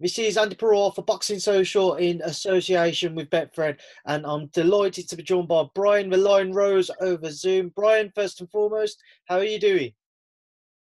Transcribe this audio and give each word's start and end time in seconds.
This 0.00 0.18
is 0.18 0.36
Andy 0.36 0.56
Perrault 0.56 0.96
for 0.96 1.02
Boxing 1.02 1.38
Social 1.38 1.94
in 1.94 2.20
association 2.22 3.14
with 3.14 3.30
Betfred, 3.30 3.78
and 4.06 4.26
I'm 4.26 4.46
delighted 4.48 5.08
to 5.08 5.16
be 5.16 5.22
joined 5.22 5.46
by 5.46 5.66
Brian 5.72 6.10
the 6.10 6.16
Lion 6.16 6.52
Rose 6.52 6.90
over 7.00 7.30
Zoom. 7.30 7.72
Brian, 7.76 8.10
first 8.12 8.40
and 8.40 8.50
foremost, 8.50 9.00
how 9.26 9.36
are 9.36 9.44
you 9.44 9.60
doing? 9.60 9.92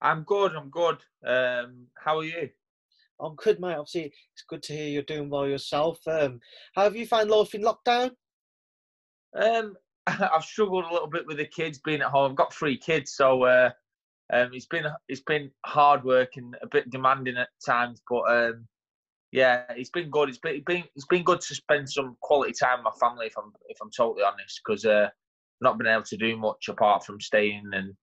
I'm 0.00 0.22
good. 0.22 0.52
I'm 0.56 0.70
good. 0.70 0.96
Um, 1.26 1.88
how 1.94 2.18
are 2.18 2.24
you? 2.24 2.48
I'm 3.20 3.34
good, 3.34 3.60
mate. 3.60 3.74
Obviously, 3.74 4.14
it's 4.32 4.44
good 4.48 4.62
to 4.62 4.72
hear 4.72 4.88
you're 4.88 5.02
doing 5.02 5.28
well 5.28 5.46
yourself. 5.46 5.98
Um, 6.06 6.40
how 6.74 6.84
have 6.84 6.96
you 6.96 7.06
found 7.06 7.28
life 7.30 7.54
in 7.54 7.60
lockdown? 7.60 8.12
Um, 9.36 9.76
I've 10.06 10.44
struggled 10.44 10.84
a 10.84 10.92
little 10.92 11.08
bit 11.08 11.26
with 11.26 11.38
the 11.38 11.46
kids 11.46 11.78
being 11.78 12.00
at 12.00 12.08
home. 12.08 12.30
I've 12.30 12.36
got 12.36 12.54
three 12.54 12.78
kids, 12.78 13.14
so 13.14 13.44
uh, 13.44 13.70
um, 14.32 14.50
it's 14.52 14.66
been 14.66 14.86
it's 15.08 15.22
been 15.22 15.50
hard 15.64 16.04
work 16.04 16.36
and 16.36 16.56
a 16.62 16.66
bit 16.66 16.90
demanding 16.90 17.36
at 17.36 17.48
times. 17.64 18.00
But 18.08 18.22
um, 18.28 18.66
yeah, 19.32 19.64
it's 19.70 19.90
been 19.90 20.10
good. 20.10 20.28
It's 20.28 20.38
been, 20.38 20.62
it's 20.94 21.06
been 21.06 21.24
good 21.24 21.40
to 21.40 21.54
spend 21.54 21.90
some 21.90 22.16
quality 22.22 22.52
time 22.52 22.78
with 22.78 22.94
my 22.94 23.08
family. 23.08 23.26
If 23.26 23.36
I'm 23.36 23.52
if 23.68 23.78
I'm 23.82 23.90
totally 23.96 24.24
honest, 24.24 24.60
because 24.64 24.84
uh, 24.84 25.08
not 25.60 25.78
been 25.78 25.86
able 25.86 26.04
to 26.04 26.16
do 26.16 26.36
much 26.36 26.68
apart 26.68 27.04
from 27.04 27.20
staying 27.20 27.64
and 27.72 27.94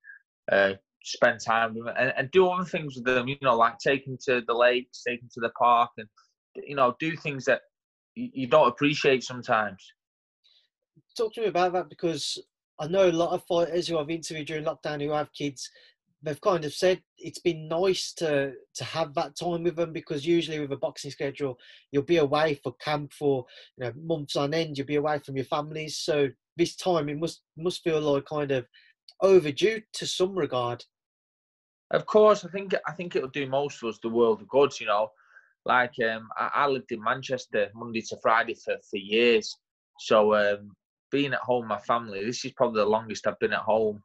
uh, 0.51 0.73
spend 1.03 1.39
time 1.39 1.73
with 1.73 1.85
them 1.85 1.95
and, 1.97 2.13
and 2.17 2.31
do 2.31 2.47
other 2.47 2.65
things 2.65 2.95
with 2.95 3.05
them. 3.05 3.27
You 3.27 3.37
know, 3.41 3.55
like 3.55 3.79
taking 3.79 4.17
to 4.25 4.43
the 4.45 4.53
lakes, 4.53 5.03
taking 5.07 5.29
to 5.33 5.39
the 5.39 5.51
park, 5.51 5.91
and 5.97 6.07
you 6.55 6.75
know, 6.75 6.95
do 6.99 7.15
things 7.15 7.45
that 7.45 7.61
you 8.15 8.47
don't 8.47 8.67
appreciate 8.67 9.23
sometimes. 9.23 9.83
Talk 11.15 11.33
to 11.33 11.41
me 11.41 11.47
about 11.47 11.73
that 11.73 11.89
because 11.89 12.37
I 12.79 12.87
know 12.87 13.09
a 13.09 13.11
lot 13.11 13.33
of 13.33 13.43
fighters 13.45 13.87
who 13.87 13.97
I've 13.97 14.09
interviewed 14.09 14.47
during 14.47 14.65
lockdown 14.65 15.01
who 15.01 15.11
have 15.11 15.31
kids 15.33 15.69
they've 16.23 16.41
kind 16.41 16.63
of 16.63 16.73
said 16.73 17.01
it's 17.17 17.39
been 17.39 17.67
nice 17.67 18.13
to 18.13 18.53
to 18.73 18.83
have 18.83 19.13
that 19.13 19.35
time 19.35 19.63
with 19.63 19.75
them 19.75 19.91
because 19.91 20.25
usually 20.25 20.59
with 20.59 20.71
a 20.71 20.77
boxing 20.77 21.11
schedule 21.11 21.59
you'll 21.91 22.03
be 22.03 22.17
away 22.17 22.59
for 22.63 22.73
camp 22.75 23.11
for 23.13 23.45
you 23.77 23.83
know 23.83 23.93
months 24.01 24.35
on 24.35 24.53
end 24.53 24.77
you'll 24.77 24.87
be 24.87 24.95
away 24.95 25.19
from 25.19 25.35
your 25.35 25.45
families. 25.45 25.97
So 25.97 26.29
this 26.57 26.75
time 26.75 27.09
it 27.09 27.19
must 27.19 27.41
must 27.57 27.83
feel 27.83 27.99
like 27.99 28.25
kind 28.25 28.51
of 28.51 28.65
overdue 29.21 29.81
to 29.93 30.07
some 30.07 30.35
regard. 30.35 30.83
Of 31.91 32.05
course 32.05 32.45
i 32.45 32.49
think 32.49 32.73
i 32.87 32.91
think 32.93 33.15
it'll 33.15 33.29
do 33.29 33.47
most 33.47 33.83
of 33.83 33.89
us 33.89 33.99
the 34.01 34.09
world 34.09 34.41
of 34.41 34.47
good 34.47 34.79
you 34.79 34.87
know. 34.87 35.09
Like 35.65 35.93
um 36.03 36.29
i, 36.37 36.49
I 36.55 36.67
lived 36.67 36.91
in 36.91 37.03
manchester 37.03 37.69
monday 37.75 38.01
to 38.01 38.17
friday 38.21 38.55
for 38.55 38.77
for 38.89 38.97
years. 38.97 39.55
So 39.99 40.35
um 40.35 40.71
being 41.13 41.33
at 41.33 41.39
home 41.39 41.65
my 41.67 41.79
family 41.79 42.25
this 42.25 42.43
is 42.43 42.51
probably 42.51 42.81
the 42.81 42.85
longest 42.85 43.25
i've 43.25 43.39
been 43.39 43.53
at 43.53 43.59
home 43.59 44.03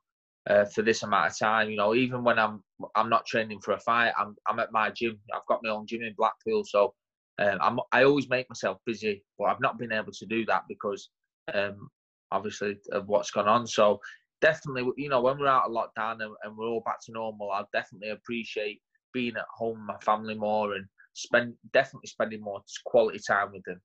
uh, 0.49 0.65
for 0.65 0.83
this 0.83 1.03
amount 1.03 1.31
of 1.31 1.39
time. 1.39 1.71
You 1.71 1.77
know, 1.77 1.95
even 1.95 2.25
when 2.25 2.39
I'm 2.39 2.63
I'm 2.95 3.09
not 3.09 3.27
training 3.27 3.61
for 3.61 3.73
a 3.73 3.79
fight, 3.79 4.13
I'm 4.19 4.35
I'm 4.47 4.59
at 4.59 4.73
my 4.73 4.91
gym. 4.91 5.19
I've 5.35 5.47
got 5.47 5.61
my 5.63 5.71
own 5.71 5.87
gym 5.87 6.03
in 6.03 6.15
Blackpool, 6.17 6.65
so 6.65 6.95
um, 7.39 7.59
I'm 7.61 7.79
I 7.93 8.05
always 8.05 8.29
make 8.29 8.49
myself 8.49 8.79
busy. 8.87 9.25
But 9.39 9.45
I've 9.45 9.61
not 9.61 9.79
been 9.79 9.93
able 9.93 10.13
to 10.13 10.27
do 10.27 10.45
that 10.47 10.63
because 10.69 11.11
um, 11.53 11.91
obviously 12.31 12.77
of 12.93 13.07
what's 13.07 13.31
gone 13.31 13.49
on. 13.49 13.67
So 13.67 14.01
definitely, 14.41 14.91
you 14.97 15.09
know, 15.09 15.21
when 15.21 15.39
we're 15.39 15.47
out 15.47 15.67
of 15.67 15.73
lockdown 15.73 16.23
and, 16.23 16.35
and 16.43 16.57
we're 16.57 16.67
all 16.67 16.83
back 16.85 17.05
to 17.07 17.13
normal, 17.13 17.51
I'll 17.51 17.69
definitely 17.73 18.11
appreciate 18.11 18.81
being 19.13 19.37
at 19.37 19.45
home, 19.55 19.79
with 19.79 19.87
my 19.87 19.99
family 19.99 20.35
more, 20.35 20.75
and 20.75 20.87
spend 21.13 21.55
definitely 21.73 22.09
spending 22.09 22.41
more 22.41 22.63
quality 22.87 23.19
time 23.27 23.53
with 23.53 23.65
them. 23.65 23.81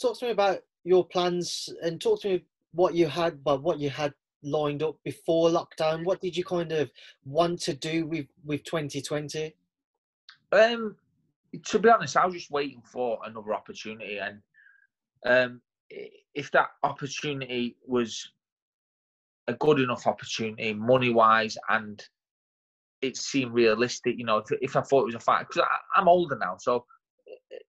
Talk 0.00 0.18
to 0.18 0.26
me 0.26 0.30
about 0.32 0.60
your 0.84 1.06
plans 1.06 1.68
and 1.82 2.00
talk 2.00 2.20
to 2.22 2.28
me 2.28 2.44
what 2.72 2.94
you 2.94 3.06
had, 3.06 3.42
but 3.42 3.62
what 3.62 3.78
you 3.78 3.90
had 3.90 4.12
lined 4.42 4.82
up 4.82 4.96
before 5.04 5.48
lockdown? 5.48 6.04
What 6.04 6.20
did 6.20 6.36
you 6.36 6.44
kind 6.44 6.70
of 6.72 6.90
want 7.24 7.60
to 7.62 7.74
do 7.74 8.06
with 8.06 8.26
with 8.44 8.64
2020? 8.64 9.54
Um, 10.52 10.96
to 11.66 11.78
be 11.78 11.88
honest, 11.88 12.16
I 12.16 12.26
was 12.26 12.34
just 12.34 12.50
waiting 12.50 12.82
for 12.84 13.18
another 13.24 13.54
opportunity, 13.54 14.18
and 14.18 14.40
um, 15.26 15.60
if 16.34 16.50
that 16.52 16.68
opportunity 16.82 17.76
was 17.86 18.30
a 19.48 19.54
good 19.54 19.80
enough 19.80 20.06
opportunity, 20.06 20.72
money 20.72 21.10
wise, 21.10 21.56
and 21.68 22.02
it 23.02 23.16
seemed 23.16 23.52
realistic, 23.52 24.16
you 24.16 24.24
know, 24.24 24.38
if, 24.38 24.46
if 24.62 24.76
I 24.76 24.80
thought 24.80 25.02
it 25.02 25.06
was 25.06 25.14
a 25.14 25.20
fight, 25.20 25.46
because 25.48 25.66
I'm 25.94 26.08
older 26.08 26.36
now, 26.36 26.56
so 26.58 26.86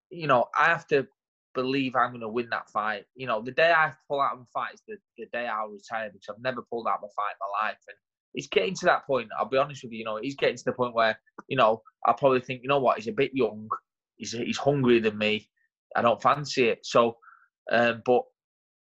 you 0.10 0.28
know, 0.28 0.46
I 0.58 0.68
have 0.68 0.88
to 0.88 1.06
believe 1.56 1.96
I'm 1.96 2.12
going 2.12 2.22
to 2.22 2.30
win 2.30 2.50
that 2.52 2.70
fight. 2.70 3.06
You 3.16 3.26
know, 3.26 3.42
the 3.42 3.52
day 3.52 3.72
I 3.72 3.94
pull 4.08 4.22
out 4.22 4.34
of 4.34 4.42
a 4.42 4.46
fight 4.54 4.76
is 4.76 4.82
the, 4.88 4.98
the 5.18 5.26
day 5.34 5.48
I'll 5.48 5.70
retire 5.70 6.12
because 6.12 6.28
I've 6.30 6.44
never 6.44 6.62
pulled 6.70 6.88
out 6.88 7.00
of 7.02 7.10
a 7.10 7.14
fight 7.16 7.34
in 7.34 7.40
my 7.42 7.68
life. 7.68 7.78
And 7.88 7.98
it's 8.36 8.48
getting 8.48 8.76
to 8.76 8.86
that 8.86 9.08
point. 9.08 9.30
I'll 9.40 9.50
be 9.50 9.58
honest 9.58 9.84
with 9.84 9.94
you. 9.94 10.00
You 10.00 10.06
know, 10.06 10.20
he's 10.22 10.36
getting 10.36 10.58
to 10.58 10.66
the 10.66 10.74
point 10.74 10.94
where 10.94 11.18
you 11.48 11.58
know 11.58 11.82
I'll 12.06 12.14
probably 12.14 12.42
think, 12.42 12.62
you 12.62 12.70
know 12.70 12.80
what, 12.80 12.98
he's 12.98 13.08
a 13.08 13.14
bit 13.14 13.32
young. 13.34 13.68
He's 14.18 14.34
he's 14.34 14.58
hungrier 14.58 15.00
than 15.00 15.18
me. 15.18 15.50
I 15.96 16.02
don't 16.02 16.22
fancy 16.22 16.70
it. 16.70 16.80
So, 16.84 17.18
um, 17.72 18.02
but 18.06 18.22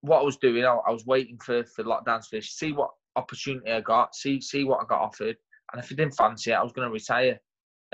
what 0.01 0.21
I 0.21 0.25
was 0.25 0.37
doing, 0.37 0.65
I, 0.65 0.75
I 0.75 0.91
was 0.91 1.07
waiting 1.07 1.39
for 1.39 1.65
for 1.65 1.85
lockdowns 1.85 2.29
to 2.31 2.43
see 2.43 2.73
what 2.73 2.91
opportunity 3.17 3.71
I 3.71 3.81
got, 3.81 4.15
see 4.15 4.41
see 4.41 4.65
what 4.65 4.81
I 4.83 4.87
got 4.87 5.03
offered, 5.03 5.37
and 5.73 5.83
if 5.83 5.91
I 5.91 5.95
didn't 5.95 6.17
fancy 6.17 6.51
it, 6.51 6.55
I 6.55 6.63
was 6.63 6.73
going 6.73 6.89
to 6.89 6.93
retire, 6.93 7.39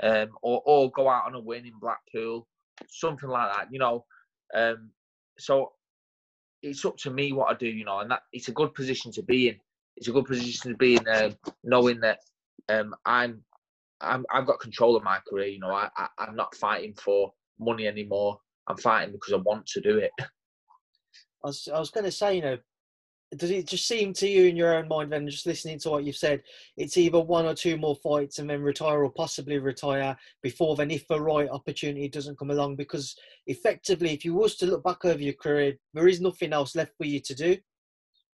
um, 0.03 0.29
or 0.41 0.61
or 0.65 0.91
go 0.91 1.09
out 1.09 1.25
on 1.27 1.35
a 1.35 1.39
win 1.39 1.65
in 1.65 1.79
Blackpool, 1.79 2.47
something 2.89 3.29
like 3.29 3.53
that. 3.53 3.67
You 3.71 3.79
know, 3.79 4.05
um, 4.55 4.89
so 5.37 5.73
it's 6.63 6.85
up 6.85 6.97
to 6.97 7.11
me 7.11 7.33
what 7.33 7.51
I 7.51 7.57
do, 7.57 7.67
you 7.67 7.85
know, 7.85 7.99
and 7.99 8.09
that 8.09 8.21
it's 8.33 8.47
a 8.47 8.53
good 8.53 8.73
position 8.73 9.11
to 9.13 9.23
be 9.23 9.49
in. 9.49 9.55
It's 9.97 10.07
a 10.07 10.11
good 10.11 10.25
position 10.25 10.71
to 10.71 10.77
be 10.77 10.95
in, 10.95 11.07
uh, 11.07 11.31
knowing 11.63 11.99
that 11.99 12.19
um, 12.69 12.95
I'm, 13.05 13.43
I'm, 14.01 14.25
I've 14.33 14.47
got 14.47 14.59
control 14.59 14.95
of 14.95 15.03
my 15.03 15.19
career. 15.29 15.47
You 15.47 15.59
know, 15.59 15.71
I, 15.71 15.89
I, 15.95 16.07
I'm 16.17 16.35
not 16.35 16.55
fighting 16.55 16.95
for 16.95 17.31
money 17.59 17.87
anymore. 17.87 18.39
I'm 18.67 18.77
fighting 18.77 19.13
because 19.13 19.33
I 19.33 19.37
want 19.37 19.67
to 19.67 19.81
do 19.81 19.97
it. 19.97 20.11
I 20.19 20.25
was, 21.43 21.69
I 21.71 21.79
was 21.79 21.91
going 21.91 22.05
to 22.05 22.11
say, 22.11 22.35
you 22.35 22.41
know, 22.41 22.57
does 23.37 23.49
it 23.51 23.67
just 23.67 23.87
seem 23.87 24.13
to 24.13 24.27
you 24.27 24.45
in 24.45 24.55
your 24.55 24.75
own 24.75 24.87
mind 24.87 25.11
then 25.11 25.27
just 25.27 25.45
listening 25.45 25.79
to 25.79 25.89
what 25.89 26.03
you've 26.03 26.15
said 26.15 26.41
it's 26.77 26.97
either 26.97 27.19
one 27.19 27.45
or 27.45 27.53
two 27.53 27.75
more 27.77 27.95
fights 27.95 28.39
and 28.39 28.49
then 28.49 28.61
retire 28.61 29.03
or 29.03 29.11
possibly 29.11 29.57
retire 29.57 30.15
before 30.43 30.75
then 30.75 30.91
if 30.91 31.07
the 31.07 31.19
right 31.19 31.49
opportunity 31.49 32.07
doesn't 32.07 32.37
come 32.37 32.51
along? 32.51 32.75
Because 32.75 33.15
effectively 33.47 34.13
if 34.13 34.23
you 34.23 34.33
was 34.33 34.55
to 34.57 34.67
look 34.67 34.83
back 34.83 35.05
over 35.05 35.21
your 35.21 35.33
career 35.33 35.73
there 35.93 36.07
is 36.07 36.21
nothing 36.21 36.53
else 36.53 36.75
left 36.75 36.93
for 36.97 37.05
you 37.05 37.19
to 37.19 37.35
do. 37.35 37.57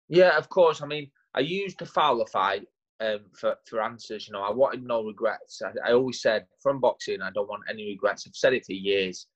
Yeah 0.08 0.36
of 0.36 0.48
course. 0.48 0.82
I 0.82 0.86
mean 0.86 1.10
i 1.34 1.40
used 1.40 1.78
the 1.78 1.86
fowler 1.86 2.26
fight 2.26 2.66
um, 3.00 3.20
for, 3.38 3.54
for 3.68 3.82
answers 3.82 4.26
you 4.26 4.32
know 4.32 4.42
i 4.42 4.50
wanted 4.50 4.82
no 4.82 5.04
regrets. 5.04 5.60
I, 5.62 5.90
I 5.90 5.92
always 5.92 6.22
said 6.22 6.46
from 6.62 6.80
boxing 6.80 7.20
i 7.22 7.30
don't 7.30 7.48
want 7.48 7.64
any 7.68 7.88
regrets. 7.88 8.26
I've 8.26 8.34
said 8.34 8.54
it 8.54 8.64
for 8.64 8.72
years. 8.72 9.26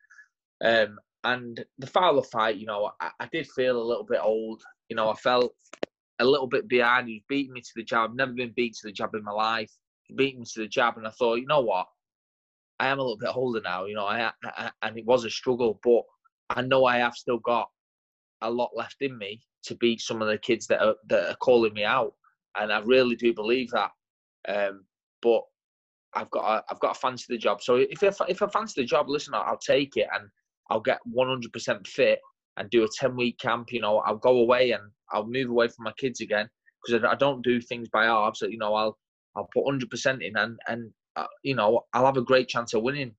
Um, 0.65 0.99
and 1.25 1.65
the 1.79 1.87
Fowler 1.87 2.23
fight, 2.23 2.57
you 2.57 2.67
know, 2.67 2.93
I, 3.01 3.11
I, 3.21 3.29
did 3.33 3.47
feel 3.49 3.81
a 3.81 3.83
little 3.83 4.05
bit 4.05 4.21
old. 4.23 4.63
You 4.92 4.97
know, 4.97 5.08
I 5.08 5.14
felt 5.14 5.54
a 6.19 6.25
little 6.26 6.47
bit 6.47 6.69
behind. 6.69 7.08
He 7.08 7.25
beat 7.26 7.50
me 7.50 7.62
to 7.62 7.70
the 7.75 7.82
jab. 7.82 8.10
I've 8.10 8.14
never 8.14 8.32
been 8.32 8.53
beat 8.54 8.75
to 8.75 8.88
the 8.88 8.92
jab 8.92 9.14
in 9.14 9.25
my 9.25 9.32
life. 9.32 9.72
He 10.03 10.12
beat 10.12 10.38
me 10.38 10.44
to 10.53 10.60
the 10.60 10.69
jab, 10.69 10.98
and 10.98 11.06
I 11.06 11.10
thought, 11.12 11.36
you 11.36 11.47
know 11.47 11.62
what? 11.62 11.86
I 12.78 12.88
am 12.88 12.98
a 12.98 13.03
little 13.03 13.16
bit 13.16 13.34
older 13.34 13.62
now. 13.62 13.86
You 13.86 13.94
know, 13.94 14.04
I, 14.04 14.30
I 14.44 14.70
and 14.82 14.98
it 14.98 15.06
was 15.06 15.25
a 15.25 15.30
struggle, 15.30 15.80
but 15.82 16.03
I 16.50 16.60
know 16.60 16.84
I 16.84 16.98
have 16.98 17.14
still 17.14 17.38
got 17.38 17.70
a 18.42 18.50
lot 18.50 18.72
left 18.76 18.97
in 19.00 19.16
me 19.16 19.41
to 19.62 19.75
beat 19.76 20.03
some 20.03 20.20
of 20.20 20.28
the 20.28 20.36
kids 20.36 20.66
that 20.66 20.82
are 20.82 20.97
that 21.09 21.30
are 21.30 21.36
calling 21.36 21.72
me 21.72 21.84
out, 21.84 22.12
and 22.59 22.70
I 22.70 22.80
really 22.80 23.16
do 23.16 23.32
believe 23.32 23.70
that. 23.70 23.92
Um, 24.47 24.84
but 25.22 25.41
I've 26.12 26.30
got 26.30 26.44
a, 26.44 26.64
I've 26.70 26.80
got 26.80 26.92
to 26.92 27.00
fancy 27.00 27.24
the 27.30 27.38
job. 27.38 27.62
So 27.62 27.76
if 27.76 28.03
if, 28.03 28.19
if 28.28 28.42
I 28.42 28.47
fancy 28.48 28.82
the 28.82 28.86
job, 28.86 29.09
listen, 29.09 29.32
I'll, 29.32 29.53
I'll 29.53 29.56
take 29.56 29.97
it, 29.97 30.09
and 30.12 30.28
I'll 30.69 30.80
get 30.80 30.98
100% 31.10 31.86
fit 31.86 32.19
and 32.57 32.71
do 32.71 32.85
a 32.85 32.89
10 32.99 33.17
week 33.17 33.39
camp. 33.39 33.73
You 33.73 33.81
know, 33.81 33.99
I'll 33.99 34.17
go 34.17 34.39
away 34.39 34.73
and 34.73 34.83
I'll 35.13 35.27
move 35.27 35.51
away 35.51 35.69
from 35.69 35.84
my 35.84 35.93
kids 35.99 36.21
again 36.21 36.49
because 36.84 37.04
I, 37.04 37.15
don't 37.15 37.43
do 37.43 37.60
things 37.60 37.89
by 37.89 38.04
halves. 38.04 38.41
So, 38.41 38.47
you 38.47 38.59
know, 38.59 38.75
I'll 38.75 38.99
I'll 39.37 39.49
put 39.53 39.65
100% 39.65 40.22
in 40.22 40.37
and 40.37 40.59
and 40.69 40.91
uh, 41.16 41.27
you 41.43 41.54
know 41.54 41.83
I'll 41.93 42.07
have 42.07 42.16
a 42.16 42.22
great 42.22 42.49
chance 42.49 42.75
of 42.75 42.83
winning. 42.83 43.15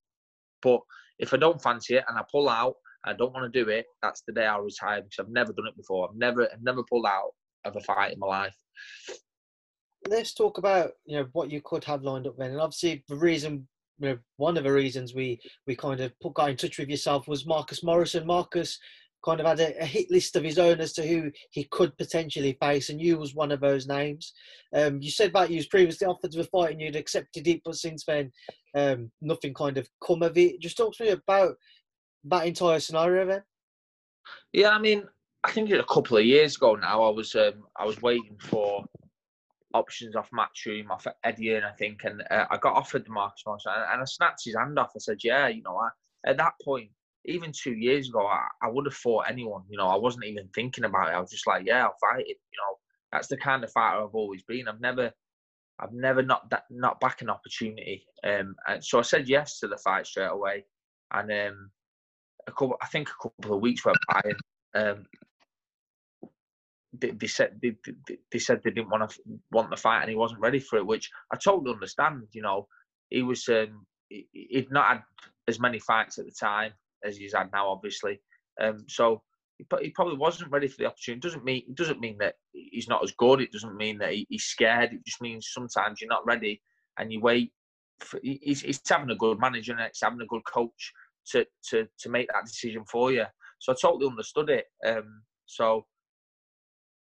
But 0.62 0.82
if 1.20 1.34
I 1.34 1.38
don't 1.38 1.62
fancy 1.62 1.96
it 1.96 2.06
and 2.08 2.18
I 2.18 2.24
pull 2.32 2.50
out, 2.50 2.76
I 3.04 3.14
don't 3.14 3.34
want 3.34 3.52
to 3.52 3.64
do 3.64 3.70
it. 3.70 3.86
That's 4.02 4.22
the 4.26 4.34
day 4.34 4.46
I'll 4.46 4.62
retire 4.62 5.02
because 5.02 5.20
I've 5.20 5.32
never 5.32 5.54
done 5.54 5.68
it 5.68 5.78
before. 5.78 6.08
I've 6.08 6.16
never 6.16 6.44
I've 6.44 6.64
never 6.64 6.84
pulled 6.84 7.06
out 7.06 7.32
of 7.66 7.76
a 7.76 7.82
fight 7.82 8.14
in 8.14 8.20
my 8.20 8.28
life. 8.28 8.56
Let's 10.08 10.34
talk 10.34 10.58
about 10.58 10.92
you 11.06 11.18
know 11.18 11.28
what 11.34 11.52
you 11.52 11.62
could 11.64 11.84
have 11.86 12.04
lined 12.04 12.28
up 12.28 12.38
then, 12.38 12.52
and 12.52 12.62
obviously 12.62 13.04
the 13.08 13.16
reason 13.16 13.68
you 14.00 14.10
know, 14.10 14.18
one 14.38 14.58
of 14.58 14.64
the 14.64 14.72
reasons 14.72 15.14
we 15.14 15.40
we 15.68 15.76
kind 15.76 16.00
of 16.00 16.18
put, 16.20 16.34
got 16.34 16.50
in 16.50 16.58
touch 16.58 16.78
with 16.78 16.90
yourself 16.90 17.28
was 17.28 17.46
Marcus 17.46 17.84
Morrison. 17.84 18.26
Marcus 18.26 18.80
kind 19.24 19.40
of 19.40 19.46
had 19.46 19.60
a, 19.60 19.82
a, 19.82 19.86
hit 19.86 20.12
list 20.12 20.36
of 20.36 20.44
his 20.44 20.60
own 20.60 20.80
as 20.80 20.94
to 20.94 21.06
who 21.06 21.32
he 21.52 21.64
could 21.66 21.98
potentially 21.98 22.58
face, 22.62 22.90
and 22.90 23.02
you 23.02 23.18
was 23.18 23.36
one 23.36 23.52
of 23.52 23.60
those 23.60 23.88
names. 23.88 24.34
Um, 24.76 25.02
you 25.02 25.12
said 25.12 25.32
that 25.34 25.50
you 25.50 25.58
was 25.58 25.68
previously 25.68 26.08
offered 26.08 26.32
to 26.32 26.42
a 26.42 26.44
fight 26.44 26.72
and 26.72 26.82
you'd 26.82 26.96
accepted 26.96 27.48
it, 27.48 27.62
but 27.64 27.76
since 27.76 28.06
then, 28.06 28.32
um, 28.76 29.12
nothing 29.22 29.54
kind 29.54 29.78
of 29.78 29.88
come 30.06 30.24
of 30.24 30.38
it. 30.38 30.60
Just 30.60 30.78
talk 30.78 30.96
to 30.96 31.04
me 31.04 31.10
about 31.10 31.56
that 32.26 32.48
entire 32.48 32.80
scenario, 32.80 33.26
then. 33.26 33.44
Yeah, 34.52 34.70
I 34.70 34.80
mean, 34.80 35.04
I 35.44 35.52
think 35.52 35.70
a 35.72 35.84
couple 35.84 36.18
of 36.18 36.26
years 36.26 36.56
ago 36.56 36.76
now. 36.76 37.04
I 37.04 37.10
was 37.10 37.36
um, 37.36 37.64
I 37.78 37.86
was 37.86 38.02
waiting 38.02 38.38
for 38.40 38.86
options 39.74 40.16
off 40.16 40.30
Matchroom, 40.32 40.90
off 40.90 41.08
Eddie, 41.24 41.56
and 41.56 41.66
I 41.66 41.72
think, 41.72 42.04
and 42.06 42.24
uh, 42.32 42.46
I 42.50 42.58
got 42.58 42.76
offered 42.76 43.06
the 43.06 43.12
Marcus 43.12 43.44
Morris, 43.46 43.66
and, 43.66 43.84
and 43.92 44.02
I 44.02 44.06
snatched 44.06 44.46
his 44.46 44.56
hand 44.56 44.80
off. 44.80 44.92
I 44.96 45.00
said, 45.00 45.18
"Yeah, 45.24 45.48
you 45.48 45.62
know, 45.64 45.78
I, 45.78 45.90
at 46.30 46.38
that 46.38 46.54
point, 46.64 46.90
even 47.26 47.52
two 47.52 47.74
years 47.74 48.10
ago, 48.10 48.26
I, 48.26 48.48
I 48.62 48.70
would 48.70 48.86
have 48.86 48.94
fought 48.94 49.30
anyone. 49.30 49.64
You 49.70 49.78
know, 49.78 49.88
I 49.88 49.96
wasn't 49.96 50.26
even 50.26 50.50
thinking 50.54 50.84
about 50.84 51.10
it. 51.10 51.16
I 51.16 51.20
was 51.20 51.32
just 51.32 51.48
like, 51.48 51.64
yeah, 51.66 51.84
I'll 51.84 51.96
fight 52.00 52.26
it. 52.26 52.38
You 52.52 52.58
know, 52.58 52.78
that's 53.12 53.28
the 53.28 53.38
kind 53.38 53.64
of 53.64 53.72
fighter 53.72 54.04
I've 54.04 54.16
always 54.16 54.44
been. 54.44 54.68
I've 54.68 54.82
never, 54.82 55.12
I've 55.80 55.94
never 55.94 56.22
not 56.22 56.50
that 56.50 56.64
not 56.70 57.00
back 57.00 57.22
an 57.22 57.30
opportunity. 57.30 58.06
Um, 58.24 58.56
and 58.68 58.84
so 58.84 59.00
I 59.00 59.04
said 59.04 59.30
yes 59.30 59.60
to 59.60 59.68
the 59.68 59.78
fight 59.78 60.06
straight 60.06 60.26
away, 60.26 60.66
and 61.12 61.32
um, 61.32 61.72
a 62.48 62.52
couple, 62.52 62.76
I 62.82 62.88
think 62.88 63.10
a 63.10 63.30
couple 63.30 63.56
of 63.56 63.62
weeks 63.62 63.86
went 63.86 63.98
by, 64.10 64.22
and 64.26 64.86
um, 64.86 65.06
they, 66.92 67.12
they 67.12 67.28
said 67.28 67.60
they, 67.62 67.76
they, 68.08 68.18
they 68.32 68.40
said 68.40 68.62
they 68.64 68.72
didn't 68.72 68.90
want 68.90 69.10
to 69.10 69.18
want 69.52 69.70
the 69.70 69.78
fight, 69.78 70.02
and 70.02 70.10
he 70.10 70.18
wasn't 70.18 70.42
ready 70.42 70.60
for 70.60 70.78
it, 70.78 70.86
which 70.86 71.10
I 71.32 71.38
totally 71.38 71.74
understand. 71.74 72.24
You 72.34 72.42
know, 72.42 72.68
he 73.10 73.22
was 73.22 73.48
um, 73.48 73.86
he, 74.10 74.28
he'd 74.34 74.72
not 74.72 74.88
had 74.88 75.04
as 75.48 75.60
many 75.60 75.80
fights 75.80 76.18
at 76.18 76.26
the 76.26 76.32
time 76.32 76.74
as 77.04 77.18
he's 77.18 77.34
had 77.34 77.52
now, 77.52 77.70
obviously. 77.70 78.20
Um, 78.62 78.86
so 78.88 79.22
he, 79.58 79.66
he, 79.82 79.90
probably 79.90 80.18
wasn't 80.18 80.52
ready 80.52 80.68
for 80.68 80.78
the 80.78 80.86
opportunity. 80.86 81.20
It 81.20 81.24
doesn't 81.24 81.44
mean 81.44 81.64
it 81.68 81.76
doesn't 81.76 82.00
mean 82.00 82.18
that 82.20 82.36
he's 82.52 82.88
not 82.88 83.04
as 83.04 83.12
good. 83.12 83.42
It 83.42 83.52
doesn't 83.52 83.78
mean 83.78 83.98
that 84.00 84.14
he, 84.14 84.26
he's 84.30 84.44
scared. 84.44 84.94
It 84.94 85.06
just 85.06 85.22
means 85.22 85.50
sometimes 85.52 86.02
you're 86.02 86.10
not 86.10 86.26
ready 86.26 86.62
and 86.98 87.12
you 87.12 87.22
wait. 87.22 87.52
For, 88.00 88.20
he's, 88.24 88.62
he's 88.62 88.82
having 88.88 89.12
a 89.12 89.16
good 89.16 89.40
manager 89.40 89.72
and 89.72 89.82
he's 89.82 90.00
having 90.02 90.22
a 90.22 90.26
good 90.26 90.46
coach 90.46 90.94
to 91.32 91.46
to 91.70 91.88
to 92.00 92.10
make 92.10 92.28
that 92.34 92.46
decision 92.46 92.84
for 92.90 93.12
you. 93.12 93.26
So 93.60 93.72
I 93.72 93.76
totally 93.82 94.10
understood 94.10 94.50
it. 94.50 94.66
Um, 94.86 95.24
so 95.46 95.86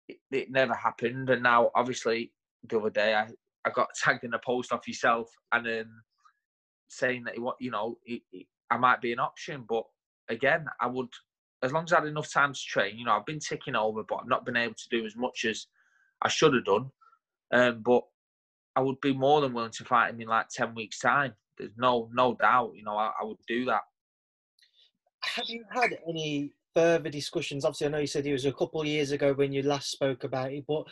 it, 0.09 0.19
it 0.31 0.51
never 0.51 0.75
happened, 0.75 1.31
and 1.31 1.43
now 1.43 1.71
obviously 1.75 2.33
the 2.69 2.79
other 2.79 2.91
day 2.91 3.15
I, 3.15 3.29
I 3.65 3.71
got 3.71 3.89
tagged 4.03 4.25
in 4.25 4.35
a 4.35 4.41
post 4.45 4.73
off 4.73 4.89
yourself 4.89 5.29
and 5.53 5.67
um, 5.67 6.03
saying 6.89 7.25
that 7.25 7.37
he, 7.37 7.43
you 7.61 7.71
know 7.71 7.99
he, 8.05 8.25
I 8.71 8.77
might 8.77 9.01
be 9.01 9.13
an 9.13 9.21
option. 9.21 9.65
But 9.69 9.85
again, 10.29 10.67
I 10.81 10.87
would, 10.87 11.09
as 11.63 11.73
long 11.73 11.85
as 11.85 11.93
I 11.93 12.01
had 12.01 12.09
enough 12.09 12.33
time 12.33 12.53
to 12.53 12.61
train, 12.61 12.99
you 12.99 13.05
know, 13.05 13.13
I've 13.13 13.27
been 13.27 13.41
ticking 13.41 13.77
over, 13.77 14.03
but 14.03 14.17
I've 14.17 14.29
not 14.29 14.45
been 14.47 14.57
able 14.57 14.75
to 14.75 14.89
do 14.91 15.07
as 15.07 15.17
much 15.17 15.45
as 15.45 15.67
I 16.23 16.29
should 16.29 16.55
have 16.55 16.65
done. 16.65 16.91
Um, 17.53 17.83
but 17.83 18.03
I 18.77 18.81
would 18.81 19.01
be 19.01 19.13
more 19.13 19.41
than 19.41 19.55
willing 19.55 19.73
to 19.73 19.85
fight 19.85 20.11
him 20.11 20.21
in 20.21 20.29
like 20.29 20.49
10 20.49 20.75
weeks' 20.75 21.01
time. 21.01 21.35
There's 21.57 21.73
no 21.77 22.09
no 22.13 22.35
doubt, 22.35 22.73
you 22.77 22.85
know, 22.85 22.97
I, 22.97 23.11
I 23.21 23.25
would 23.25 23.39
do 23.49 23.65
that. 23.65 23.83
Have 25.25 25.47
you 25.49 25.65
had 25.73 25.99
any 26.09 26.53
further 26.75 27.11
discussions? 27.11 27.65
Obviously, 27.65 27.89
I 27.89 27.91
know 27.91 27.99
you 27.99 28.07
said 28.07 28.27
it 28.27 28.33
was 28.33 28.45
a 28.45 28.53
couple 28.53 28.81
of 28.81 28.87
years 28.87 29.11
ago 29.11 29.33
when 29.33 29.53
you 29.53 29.63
last 29.63 29.91
spoke 29.91 30.23
about 30.23 30.53
it, 30.53 30.65
but 30.69 30.85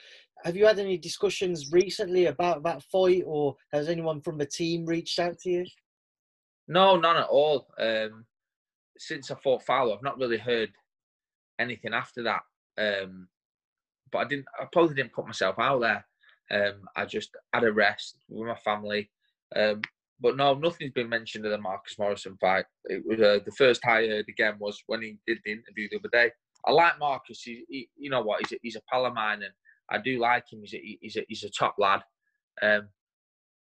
have 0.45 0.57
you 0.57 0.67
had 0.67 0.81
any 0.81 0.99
discussions 0.99 1.71
recently 1.71 2.27
about 2.27 2.65
that 2.65 2.83
fight, 2.91 3.23
or 3.25 3.57
has 3.73 3.89
anyone 3.89 4.21
from 4.21 4.39
the 4.39 4.47
team 4.47 4.85
reached 4.85 5.19
out 5.21 5.39
to 5.41 5.51
you? 5.51 5.67
No, 6.69 6.97
none 6.97 7.17
at 7.17 7.29
all. 7.29 7.69
Um, 7.79 8.25
since 8.99 9.31
I 9.31 9.35
fought 9.37 9.65
Fowler, 9.65 9.95
I've 9.95 10.03
not 10.03 10.19
really 10.19 10.39
heard 10.39 10.71
anything 11.59 11.95
after 11.95 12.23
that. 12.25 12.43
Um, 12.79 13.29
but 14.11 14.19
I 14.19 14.25
didn't. 14.25 14.47
I 14.61 14.67
probably 14.73 14.95
didn't 14.95 15.13
put 15.13 15.27
myself 15.27 15.59
out 15.59 15.81
there. 15.81 16.07
Um, 16.51 16.83
I 16.95 17.05
just 17.05 17.31
had 17.53 17.65
a 17.65 17.73
rest 17.73 18.17
with 18.29 18.49
my 18.49 18.57
family. 18.57 19.11
Um, 19.55 19.83
but 20.21 20.37
no, 20.37 20.55
nothing's 20.55 20.93
been 20.93 21.09
mentioned 21.09 21.45
of 21.45 21.51
the 21.51 21.59
Marcus 21.59 21.99
Morrison 21.99 22.37
fight. 22.41 22.65
It 22.85 23.03
was 23.05 23.21
uh, 23.21 23.41
the 23.45 23.53
first 23.53 23.85
I 23.85 24.07
heard 24.07 24.27
again 24.29 24.55
was 24.59 24.83
when 24.87 25.03
he 25.03 25.19
did 25.27 25.39
the 25.45 25.53
interview 25.53 25.89
the 25.91 25.99
other 25.99 26.09
day. 26.13 26.31
I 26.65 26.73
like 26.73 26.99
Marcus. 26.99 27.43
He, 27.43 27.65
he 27.69 27.89
you 27.97 28.11
know 28.11 28.23
what? 28.23 28.41
He's 28.41 28.53
a, 28.53 28.57
he's 28.63 28.77
a 28.77 28.81
pal 28.91 29.07
of 29.07 29.15
mine, 29.15 29.43
and 29.43 29.53
I 29.91 29.99
do 29.99 30.19
like 30.19 30.51
him. 30.51 30.61
He's 30.63 30.75
a, 30.75 30.99
he's 31.01 31.17
a, 31.17 31.25
he's 31.29 31.45
a 31.45 31.51
top 31.51 31.75
lad. 31.79 32.03
Um, 32.63 32.89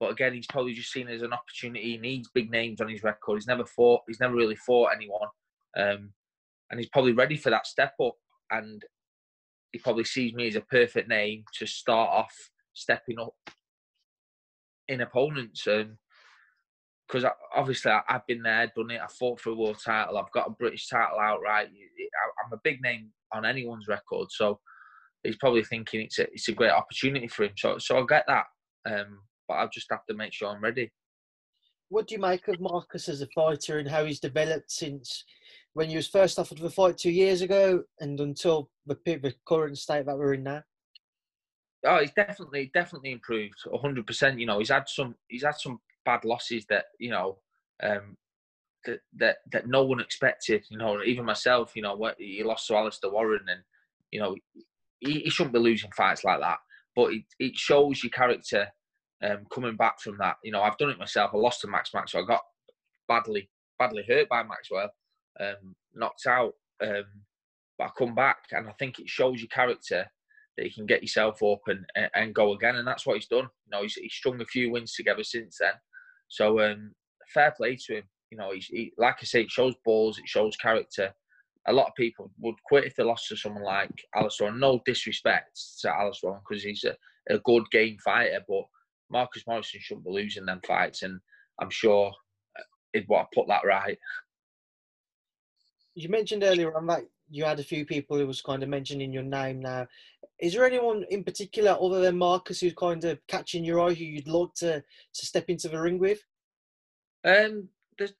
but 0.04 0.12
again, 0.12 0.34
he's 0.34 0.48
probably 0.48 0.74
just 0.74 0.92
seen 0.92 1.08
it 1.08 1.14
as 1.14 1.22
an 1.22 1.32
opportunity. 1.32 1.92
He 1.92 1.98
needs 1.98 2.30
big 2.34 2.52
names 2.52 2.82
on 2.82 2.90
his 2.90 3.04
record. 3.04 3.38
He's 3.38 3.48
never 3.48 3.66
fought. 3.66 4.02
He's 4.06 4.20
never 4.20 4.36
really 4.36 4.58
fought 4.58 4.92
anyone, 4.94 5.30
um, 5.78 6.12
and 6.70 6.78
he's 6.78 6.90
probably 6.90 7.14
ready 7.14 7.38
for 7.38 7.50
that 7.52 7.66
step 7.66 7.94
up. 8.04 8.16
And 8.52 8.84
he 9.72 9.80
probably 9.80 10.04
sees 10.04 10.34
me 10.34 10.50
as 10.50 10.58
a 10.58 10.62
perfect 10.62 11.08
name 11.08 11.46
to 11.58 11.66
start 11.66 12.10
off 12.10 12.36
stepping 12.74 13.18
up 13.18 13.34
in 14.90 15.00
opponents. 15.00 15.66
And 15.68 15.96
because 17.08 17.24
obviously 17.56 17.92
I, 17.92 18.02
have 18.10 18.28
been 18.28 18.44
there, 18.44 18.70
done 18.76 18.92
it. 18.92 19.00
I 19.02 19.08
fought 19.08 19.40
for 19.40 19.52
a 19.52 19.56
world 19.56 19.78
title. 19.84 20.18
I've 20.18 20.34
got 20.34 20.48
a 20.48 20.52
British 20.52 20.90
title 20.90 21.18
outright. 21.18 21.70
I'm 22.46 22.52
a 22.52 22.60
big 22.62 22.82
name 22.82 23.14
on 23.32 23.46
anyone's 23.46 23.88
record, 23.88 24.28
so 24.32 24.60
he's 25.24 25.38
probably 25.38 25.64
thinking 25.64 26.02
it's 26.02 26.20
a 26.20 26.24
it's 26.24 26.50
a 26.50 26.52
great 26.52 26.72
opportunity 26.72 27.30
for 27.30 27.46
him. 27.46 27.54
So 27.58 27.78
so 27.78 28.00
I 28.00 28.06
get 28.06 28.26
that. 28.28 28.48
Um, 28.86 29.20
but 29.48 29.56
I'll 29.56 29.70
just 29.70 29.88
have 29.92 30.06
to 30.08 30.16
make 30.16 30.34
sure 30.34 30.50
I'm 30.50 30.64
ready. 30.64 30.92
What 31.90 32.08
do 32.08 32.16
you 32.16 32.22
make 32.22 32.48
of 32.48 32.60
Marcus 32.60 33.08
as 33.10 33.22
a 33.22 33.28
fighter 33.28 33.78
and 33.78 33.88
how 33.88 34.06
he's 34.06 34.20
developed 34.20 34.72
since 34.72 35.24
when 35.74 35.90
he 35.90 35.96
was 35.96 36.08
first 36.08 36.40
offered 36.40 36.58
the 36.58 36.70
fight 36.70 36.98
two 36.98 37.12
years 37.12 37.42
ago 37.42 37.84
and 38.00 38.20
until 38.20 38.70
the, 38.86 38.96
the 39.06 39.34
current 39.46 39.78
state 39.78 40.06
that 40.06 40.18
we're 40.18 40.34
in 40.34 40.44
now? 40.44 40.64
Oh, 41.86 42.00
he's 42.00 42.14
definitely 42.14 42.72
definitely 42.74 43.12
improved, 43.12 43.56
hundred 43.82 44.08
percent. 44.08 44.40
You 44.40 44.46
know, 44.46 44.60
he's 44.60 44.70
had 44.70 44.88
some 44.88 45.16
he's 45.28 45.44
had 45.44 45.58
some 45.58 45.80
bad 46.06 46.24
losses 46.24 46.66
that 46.70 46.86
you 46.98 47.12
know 47.12 47.40
um, 47.82 48.18
that 48.86 49.02
that 49.18 49.38
that 49.52 49.68
no 49.68 49.84
one 49.84 50.00
expected. 50.00 50.64
You 50.70 50.78
know, 50.78 51.04
even 51.04 51.26
myself. 51.26 51.76
You 51.76 51.82
know, 51.82 52.12
he 52.18 52.42
lost 52.44 52.68
to 52.68 52.76
Alistair 52.76 53.12
Warren, 53.12 53.46
and 53.50 53.62
you 54.12 54.22
know 54.22 54.36
he, 55.00 55.20
he 55.20 55.30
shouldn't 55.30 55.54
be 55.54 55.60
losing 55.60 55.92
fights 55.92 56.24
like 56.24 56.40
that. 56.40 56.60
But 56.96 57.14
it, 57.14 57.24
it 57.40 57.58
shows 57.58 58.04
your 58.04 58.12
character 58.12 58.68
um, 59.24 59.46
coming 59.52 59.76
back 59.76 60.00
from 60.00 60.18
that. 60.20 60.36
You 60.44 60.52
know, 60.52 60.62
I've 60.62 60.78
done 60.78 60.90
it 60.90 61.00
myself. 61.00 61.32
I 61.34 61.38
lost 61.38 61.62
to 61.62 61.68
Max 61.68 61.94
Maxwell. 61.94 62.24
I 62.24 62.28
got 62.28 62.42
badly, 63.08 63.50
badly 63.80 64.04
hurt 64.08 64.30
by 64.30 64.44
Maxwell, 64.44 64.92
um, 65.40 65.76
knocked 65.96 66.28
out. 66.28 66.54
Um, 66.82 67.06
but 67.78 67.86
I 67.86 67.90
come 67.98 68.14
back, 68.14 68.38
and 68.52 68.68
I 68.68 68.74
think 68.74 69.00
it 69.00 69.10
shows 69.10 69.40
your 69.40 69.48
character 69.48 70.06
that 70.58 70.66
you 70.66 70.72
can 70.72 70.86
get 70.86 71.02
yourself 71.02 71.42
up 71.42 71.62
and, 71.68 71.86
and 72.14 72.36
go 72.36 72.54
again. 72.54 72.76
And 72.76 72.88
that's 72.88 73.06
what 73.06 73.16
he's 73.16 73.28
done. 73.28 73.46
You 73.66 73.72
know, 73.72 73.82
he's, 73.82 73.96
he's 73.96 74.14
strung 74.14 74.40
a 74.42 74.46
few 74.46 74.72
wins 74.72 74.94
together 74.94 75.24
since 75.24 75.58
then. 75.60 75.74
So 76.28 76.60
um, 76.60 76.94
fair 77.34 77.54
play 77.58 77.76
to 77.76 77.98
him. 77.98 78.04
You 78.30 78.38
know, 78.38 78.52
he's, 78.52 78.68
he, 78.68 78.92
like 78.98 79.16
I 79.22 79.26
say, 79.26 79.42
it 79.42 79.52
shows 79.52 79.74
balls, 79.84 80.20
it 80.20 80.28
shows 80.28 80.56
character. 80.58 81.14
A 81.68 81.74
lot 81.74 81.88
of 81.88 81.96
people 81.96 82.30
would 82.40 82.56
quit 82.66 82.84
if 82.86 82.96
they 82.96 83.04
lost 83.04 83.28
to 83.30 83.38
someone 83.38 83.64
like 83.64 83.92
Alistair. 84.16 84.52
No 84.52 84.82
disrespect 84.86 85.60
to 85.82 85.90
Alistair 85.90 86.40
because 86.48 86.64
he's 86.64 86.84
a, 86.84 86.96
a 87.34 87.40
good 87.40 87.64
game 87.72 87.98
fighter, 88.04 88.40
but 88.48 88.66
Marcus 89.10 89.44
Morrison 89.48 89.80
shouldn't 89.82 90.06
be 90.06 90.12
losing 90.12 90.46
them 90.46 90.62
fights, 90.66 91.04
and 91.04 91.20
I'm 91.62 91.70
sure 91.70 92.12
he'd 92.94 93.08
want 93.08 93.28
to 93.32 93.36
put 93.40 93.48
that 93.48 93.66
right. 93.66 93.98
You 95.96 96.10
mentioned 96.10 96.44
earlier 96.44 96.76
on 96.76 96.88
that 96.88 97.04
you 97.30 97.46
had 97.46 97.60
a 97.60 97.64
few 97.64 97.86
people 97.86 98.18
who 98.18 98.28
was 98.28 98.42
kind 98.42 98.64
of 98.64 98.70
mentioning 98.70 99.14
your 99.14 99.24
name 99.24 99.62
now. 99.62 99.88
Is 100.40 100.54
there 100.54 100.66
anyone 100.66 101.06
in 101.10 101.24
particular 101.24 101.78
other 101.80 102.02
than 102.02 102.18
Marcus 102.18 102.60
who's 102.60 102.74
kind 102.74 103.04
of 103.06 103.20
catching 103.28 103.64
your 103.64 103.80
eye 103.80 103.94
who 103.94 104.04
you'd 104.04 104.28
like 104.28 104.54
to, 104.56 104.82
to 104.82 105.26
step 105.26 105.46
into 105.50 105.70
the 105.70 105.80
ring 105.80 106.00
with? 106.00 106.20
Um, 107.26 107.70
the, 107.98 108.12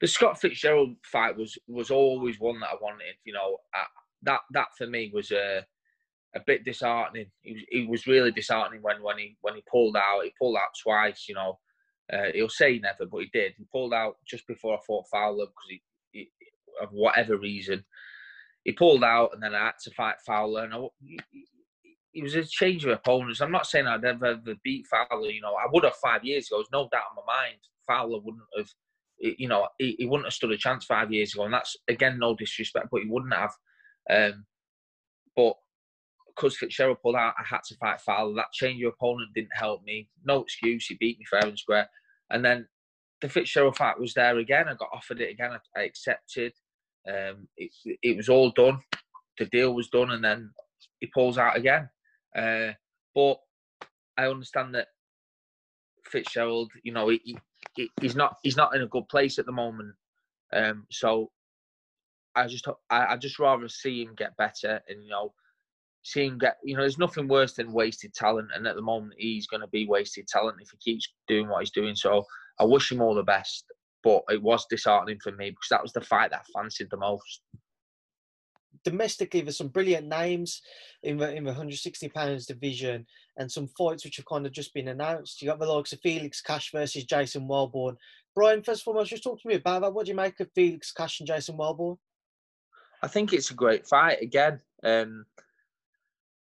the 0.00 0.06
Scott 0.06 0.40
Fitzgerald 0.40 0.96
fight 1.02 1.36
was 1.36 1.58
was 1.66 1.90
always 1.90 2.38
one 2.38 2.60
that 2.60 2.70
I 2.70 2.76
wanted. 2.80 3.14
You 3.24 3.32
know, 3.32 3.56
I, 3.74 3.84
that 4.22 4.40
that 4.52 4.68
for 4.76 4.86
me 4.86 5.10
was 5.12 5.30
a 5.30 5.64
a 6.34 6.40
bit 6.46 6.64
disheartening. 6.64 7.26
He 7.42 7.52
was, 7.52 7.62
he 7.70 7.86
was 7.86 8.06
really 8.06 8.30
disheartening 8.30 8.82
when, 8.82 9.02
when 9.02 9.18
he 9.18 9.36
when 9.40 9.54
he 9.54 9.62
pulled 9.70 9.96
out. 9.96 10.24
He 10.24 10.32
pulled 10.38 10.56
out 10.56 10.74
twice. 10.82 11.26
You 11.28 11.34
know, 11.34 11.58
uh, 12.12 12.30
he'll 12.34 12.48
say 12.48 12.78
never, 12.78 13.06
but 13.06 13.22
he 13.22 13.30
did. 13.32 13.54
He 13.56 13.64
pulled 13.72 13.94
out 13.94 14.16
just 14.26 14.46
before 14.46 14.74
I 14.74 14.78
fought 14.86 15.06
Fowler 15.10 15.46
because 15.46 15.68
he, 15.68 15.82
he, 16.12 16.30
of 16.80 16.90
whatever 16.92 17.36
reason 17.36 17.84
he 18.64 18.72
pulled 18.72 19.04
out, 19.04 19.30
and 19.32 19.42
then 19.42 19.54
I 19.54 19.66
had 19.66 19.78
to 19.84 19.90
fight 19.92 20.16
Fowler. 20.26 20.64
And 20.64 20.74
I, 20.74 20.78
he, 21.00 21.18
he 22.12 22.22
was 22.22 22.34
a 22.34 22.44
change 22.44 22.84
of 22.84 22.90
opponents. 22.90 23.40
I'm 23.40 23.52
not 23.52 23.66
saying 23.66 23.86
I'd 23.86 24.04
ever, 24.04 24.26
ever 24.26 24.54
beat 24.62 24.86
Fowler. 24.86 25.30
You 25.30 25.40
know, 25.40 25.54
I 25.54 25.66
would 25.72 25.84
have 25.84 25.94
five 25.96 26.24
years 26.24 26.48
ago. 26.48 26.58
There's 26.58 26.68
no 26.72 26.88
doubt 26.90 27.04
in 27.10 27.22
my 27.24 27.34
mind. 27.34 27.58
Fowler 27.86 28.20
wouldn't 28.20 28.42
have. 28.56 28.68
You 29.18 29.48
know, 29.48 29.68
he, 29.78 29.96
he 29.98 30.06
wouldn't 30.06 30.26
have 30.26 30.32
stood 30.32 30.52
a 30.52 30.56
chance 30.56 30.84
five 30.86 31.12
years 31.12 31.34
ago, 31.34 31.44
and 31.44 31.52
that's 31.52 31.76
again 31.88 32.18
no 32.18 32.34
disrespect, 32.34 32.88
but 32.90 33.02
he 33.02 33.08
wouldn't 33.08 33.34
have. 33.34 33.52
Um, 34.08 34.46
but 35.36 35.54
because 36.40 36.56
Fitzgerald 36.56 36.98
pulled 37.02 37.16
out, 37.16 37.34
I 37.38 37.44
had 37.44 37.62
to 37.64 37.76
fight 37.76 38.00
Fowler. 38.00 38.34
That 38.34 38.52
change 38.52 38.82
of 38.82 38.94
opponent 38.94 39.30
didn't 39.34 39.54
help 39.54 39.84
me. 39.84 40.08
No 40.24 40.40
excuse. 40.40 40.86
He 40.86 40.96
beat 40.98 41.18
me 41.18 41.24
fair 41.30 41.46
and 41.46 41.58
square. 41.58 41.88
And 42.30 42.42
then 42.42 42.66
the 43.20 43.28
Fitzgerald 43.28 43.76
fight 43.76 44.00
was 44.00 44.14
there 44.14 44.38
again. 44.38 44.68
I 44.68 44.74
got 44.74 44.88
offered 44.92 45.20
it 45.20 45.30
again. 45.30 45.50
I, 45.52 45.80
I 45.80 45.84
accepted. 45.84 46.52
Um, 47.06 47.48
it, 47.58 47.70
it 48.02 48.16
was 48.16 48.30
all 48.30 48.52
done. 48.52 48.78
The 49.38 49.46
deal 49.46 49.74
was 49.74 49.88
done, 49.88 50.12
and 50.12 50.24
then 50.24 50.50
he 51.00 51.08
pulls 51.08 51.36
out 51.36 51.56
again. 51.56 51.90
Uh, 52.34 52.72
but 53.14 53.38
I 54.16 54.28
understand 54.28 54.74
that 54.74 54.88
Fitzgerald, 56.06 56.72
you 56.82 56.92
know, 56.92 57.08
he, 57.08 57.36
he, 57.76 57.90
he's 58.00 58.16
not 58.16 58.36
he's 58.42 58.56
not 58.56 58.74
in 58.74 58.82
a 58.82 58.88
good 58.88 59.08
place 59.08 59.38
at 59.38 59.46
the 59.46 59.52
moment. 59.52 59.94
Um, 60.52 60.86
so 60.90 61.30
I 62.34 62.46
just 62.46 62.66
I, 62.88 63.06
I 63.08 63.16
just 63.16 63.38
rather 63.38 63.68
see 63.68 64.02
him 64.02 64.14
get 64.16 64.36
better 64.36 64.80
and 64.88 65.02
you 65.02 65.10
know 65.10 65.32
see 66.02 66.26
him 66.26 66.38
get 66.38 66.56
you 66.64 66.74
know 66.74 66.82
there's 66.82 66.98
nothing 66.98 67.28
worse 67.28 67.54
than 67.54 67.72
wasted 67.72 68.12
talent 68.14 68.48
and 68.54 68.66
at 68.66 68.74
the 68.74 68.82
moment 68.82 69.12
he's 69.18 69.46
going 69.46 69.60
to 69.60 69.66
be 69.68 69.86
wasted 69.86 70.26
talent 70.26 70.56
if 70.60 70.70
he 70.70 70.92
keeps 70.92 71.12
doing 71.28 71.48
what 71.48 71.60
he's 71.60 71.70
doing 71.70 71.94
so 71.94 72.24
I 72.58 72.64
wish 72.64 72.90
him 72.90 73.02
all 73.02 73.14
the 73.14 73.22
best 73.22 73.64
but 74.02 74.22
it 74.30 74.42
was 74.42 74.64
disheartening 74.70 75.18
for 75.22 75.32
me 75.32 75.50
because 75.50 75.68
that 75.70 75.82
was 75.82 75.92
the 75.92 76.00
fight 76.00 76.30
that 76.30 76.42
I 76.48 76.58
fancied 76.58 76.88
the 76.90 76.96
most 76.96 77.42
domestically, 78.84 79.40
there's 79.40 79.58
some 79.58 79.68
brilliant 79.68 80.08
names 80.08 80.62
in 81.02 81.16
the 81.18 81.34
in 81.34 81.44
the 81.44 81.50
160 81.50 82.08
pounds 82.08 82.46
division, 82.46 83.06
and 83.36 83.50
some 83.50 83.68
fights 83.78 84.04
which 84.04 84.16
have 84.16 84.26
kind 84.26 84.46
of 84.46 84.52
just 84.52 84.74
been 84.74 84.88
announced. 84.88 85.40
You 85.40 85.48
got 85.48 85.58
the 85.58 85.66
likes 85.66 85.92
of 85.92 86.00
Felix 86.00 86.40
Cash 86.40 86.72
versus 86.72 87.04
Jason 87.04 87.48
Welborn. 87.48 87.96
Brian, 88.34 88.62
first 88.62 88.86
of 88.86 88.94
all, 88.94 89.04
just 89.04 89.22
talk 89.22 89.40
to 89.40 89.48
me 89.48 89.54
about 89.54 89.82
that. 89.82 89.92
What 89.92 90.06
do 90.06 90.10
you 90.10 90.16
make 90.16 90.38
of 90.40 90.50
Felix 90.54 90.92
Cash 90.92 91.20
and 91.20 91.26
Jason 91.26 91.56
Welborn? 91.56 91.96
I 93.02 93.08
think 93.08 93.32
it's 93.32 93.50
a 93.50 93.54
great 93.54 93.86
fight. 93.86 94.18
Again, 94.20 94.60
um, 94.84 95.24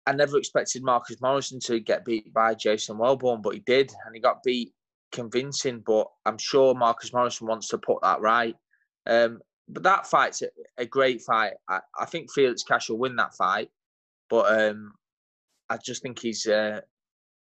I 0.07 0.13
never 0.13 0.37
expected 0.37 0.83
Marcus 0.83 1.21
Morrison 1.21 1.61
to 1.61 1.79
get 1.81 2.05
beat 2.05 2.33
by 2.33 2.55
Jason 2.55 2.97
Welborn, 2.97 3.43
but 3.43 3.55
he 3.55 3.61
did, 3.61 3.93
and 4.05 4.15
he 4.15 4.21
got 4.21 4.43
beat 4.43 4.73
convincing. 5.13 5.83
But 5.87 6.09
I'm 6.27 6.39
sure 6.39 6.75
Marcus 6.75 7.13
Morrison 7.13 7.47
wants 7.47 7.69
to 7.69 7.79
put 7.79 8.03
that 8.03 8.21
right. 8.21 8.57
Um, 9.07 9.41
but 9.69 9.85
that 9.85 10.07
fight's 10.07 10.43
a, 10.43 10.49
a 10.79 10.87
great 10.87 11.23
fight. 11.23 11.53
I, 11.69 11.81
I, 11.99 12.07
think 12.07 12.33
Felix 12.33 12.63
Cash 12.63 12.89
will 12.89 12.99
win 12.99 13.17
that 13.17 13.35
fight, 13.35 13.71
but 14.29 14.61
um, 14.61 14.93
I 15.71 15.79
just 15.79 16.03
think 16.03 16.19
he's 16.19 16.47
uh, 16.47 16.81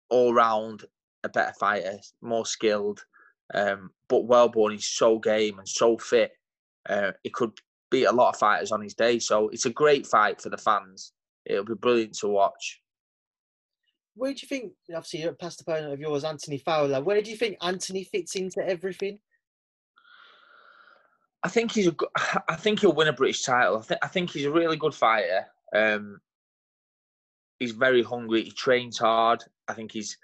all 0.09 0.33
round 0.33 0.85
a 1.23 1.29
better 1.29 1.53
fighter, 1.59 1.97
more 2.21 2.45
skilled. 2.45 3.03
Um, 3.53 3.91
but 4.07 4.25
Wellborn 4.25 4.73
he's 4.73 4.85
so 4.85 5.19
game 5.19 5.59
and 5.59 5.67
so 5.67 5.97
fit. 5.97 6.31
Uh, 6.87 7.11
he 7.23 7.29
could 7.29 7.51
beat 7.89 8.05
a 8.05 8.11
lot 8.11 8.29
of 8.29 8.39
fighters 8.39 8.71
on 8.71 8.81
his 8.81 8.93
day. 8.93 9.19
So 9.19 9.49
it's 9.49 9.65
a 9.65 9.71
great 9.71 10.05
fight 10.07 10.41
for 10.41 10.49
the 10.49 10.57
fans. 10.57 11.13
It'll 11.45 11.65
be 11.65 11.75
brilliant 11.75 12.13
to 12.19 12.27
watch. 12.27 12.81
Where 14.15 14.33
do 14.33 14.39
you 14.41 14.47
think, 14.47 14.73
obviously, 14.89 15.21
you're 15.21 15.31
a 15.31 15.35
past 15.35 15.61
opponent 15.61 15.91
of 15.91 15.99
yours, 15.99 16.23
Anthony 16.23 16.59
Fowler, 16.59 17.01
where 17.01 17.21
do 17.21 17.31
you 17.31 17.37
think 17.37 17.57
Anthony 17.61 18.03
fits 18.03 18.35
into 18.35 18.65
everything? 18.67 19.19
I 21.43 21.49
think 21.49 21.71
he's 21.71 21.87
a. 21.87 21.95
I 22.47 22.55
think 22.55 22.79
he'll 22.79 22.93
win 22.93 23.09
a 23.09 23.13
British 23.13 23.43
title. 23.43 23.79
I 23.79 23.81
think. 23.81 23.99
I 24.01 24.07
think 24.07 24.29
he's 24.29 24.45
a 24.45 24.51
really 24.51 24.77
good 24.77 24.93
fighter. 24.93 25.45
Um, 25.75 26.21
he's 27.59 27.71
very 27.71 28.01
hungry. 28.01 28.43
He 28.43 28.51
trains 28.51 28.97
hard. 28.97 29.43
I 29.67 29.73
think 29.73 29.91
he's 29.91 30.17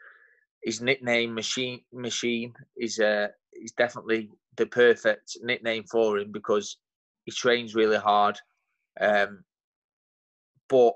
his 0.63 0.81
nickname 0.81 1.33
machine 1.33 1.81
machine 1.93 2.53
is 2.77 2.99
uh 2.99 3.27
is 3.53 3.71
definitely 3.71 4.29
the 4.57 4.65
perfect 4.65 5.37
nickname 5.41 5.83
for 5.85 6.17
him 6.17 6.31
because 6.31 6.77
he 7.25 7.31
trains 7.31 7.75
really 7.75 7.97
hard. 7.97 8.37
Um, 8.99 9.43
but 10.67 10.93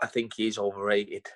I 0.00 0.06
think 0.06 0.32
he's 0.34 0.58
overrated. 0.58 1.26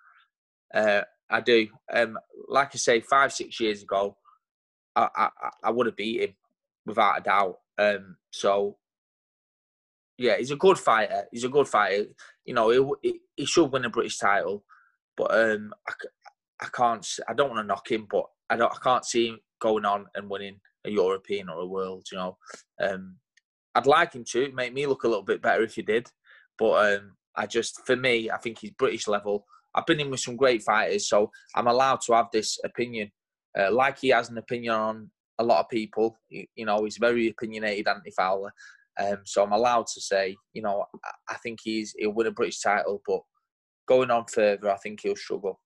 uh, 0.74 1.02
I 1.30 1.40
do. 1.40 1.68
Um, 1.92 2.18
like 2.48 2.70
I 2.74 2.78
say, 2.78 3.00
five 3.00 3.32
six 3.32 3.60
years 3.60 3.82
ago, 3.82 4.16
I 4.94 5.08
I, 5.16 5.30
I 5.64 5.70
would 5.70 5.86
have 5.86 5.96
beat 5.96 6.22
him 6.22 6.34
without 6.84 7.18
a 7.18 7.22
doubt. 7.22 7.58
Um, 7.78 8.16
so 8.30 8.76
yeah, 10.18 10.36
he's 10.38 10.50
a 10.50 10.56
good 10.56 10.78
fighter. 10.78 11.24
He's 11.30 11.44
a 11.44 11.48
good 11.48 11.68
fighter. 11.68 12.06
You 12.44 12.54
know, 12.54 12.96
he, 13.02 13.20
he 13.36 13.44
should 13.44 13.72
win 13.72 13.84
a 13.84 13.90
British 13.90 14.18
title, 14.18 14.64
but 15.16 15.34
um, 15.34 15.74
I, 15.88 15.92
I 16.62 16.68
can't. 16.72 17.06
I 17.28 17.34
don't 17.34 17.50
want 17.50 17.62
to 17.62 17.66
knock 17.66 17.90
him, 17.90 18.06
but 18.10 18.24
I 18.48 18.56
don't. 18.56 18.72
I 18.72 18.78
can't 18.82 19.04
see 19.04 19.28
him 19.28 19.40
going 19.60 19.84
on 19.84 20.06
and 20.14 20.30
winning 20.30 20.60
a 20.84 20.90
European 20.90 21.48
or 21.48 21.60
a 21.60 21.66
world. 21.66 22.06
You 22.10 22.18
know, 22.18 22.38
um, 22.80 23.16
I'd 23.74 23.86
like 23.86 24.14
him 24.14 24.24
to 24.32 24.50
make 24.52 24.72
me 24.72 24.86
look 24.86 25.04
a 25.04 25.08
little 25.08 25.24
bit 25.24 25.42
better 25.42 25.62
if 25.62 25.74
he 25.74 25.82
did, 25.82 26.08
but 26.58 26.94
um, 26.94 27.12
I 27.36 27.46
just, 27.46 27.84
for 27.86 27.96
me, 27.96 28.30
I 28.30 28.38
think 28.38 28.58
he's 28.58 28.70
British 28.72 29.08
level. 29.08 29.46
I've 29.74 29.86
been 29.86 30.00
in 30.00 30.10
with 30.10 30.20
some 30.20 30.36
great 30.36 30.62
fighters, 30.62 31.08
so 31.08 31.30
I'm 31.54 31.66
allowed 31.66 32.00
to 32.02 32.14
have 32.14 32.26
this 32.32 32.58
opinion. 32.64 33.10
Uh, 33.58 33.70
like 33.72 33.98
he 33.98 34.08
has 34.08 34.30
an 34.30 34.38
opinion 34.38 34.74
on 34.74 35.10
a 35.38 35.44
lot 35.44 35.60
of 35.60 35.68
people. 35.68 36.18
You, 36.28 36.46
you 36.54 36.66
know, 36.66 36.84
he's 36.84 36.96
very 36.98 37.28
opinionated, 37.28 37.88
Anthony 37.88 38.12
Fowler. 38.16 38.52
Um, 38.98 39.18
so 39.24 39.42
I'm 39.42 39.52
allowed 39.52 39.86
to 39.88 40.00
say, 40.00 40.36
you 40.54 40.62
know, 40.62 40.86
I, 41.04 41.34
I 41.34 41.34
think 41.36 41.60
he's 41.62 41.94
he'll 41.98 42.12
win 42.12 42.26
a 42.26 42.30
British 42.30 42.60
title, 42.60 43.02
but 43.06 43.20
going 43.86 44.10
on 44.10 44.24
further, 44.26 44.70
I 44.70 44.76
think 44.76 45.00
he'll 45.02 45.16
struggle. 45.16 45.60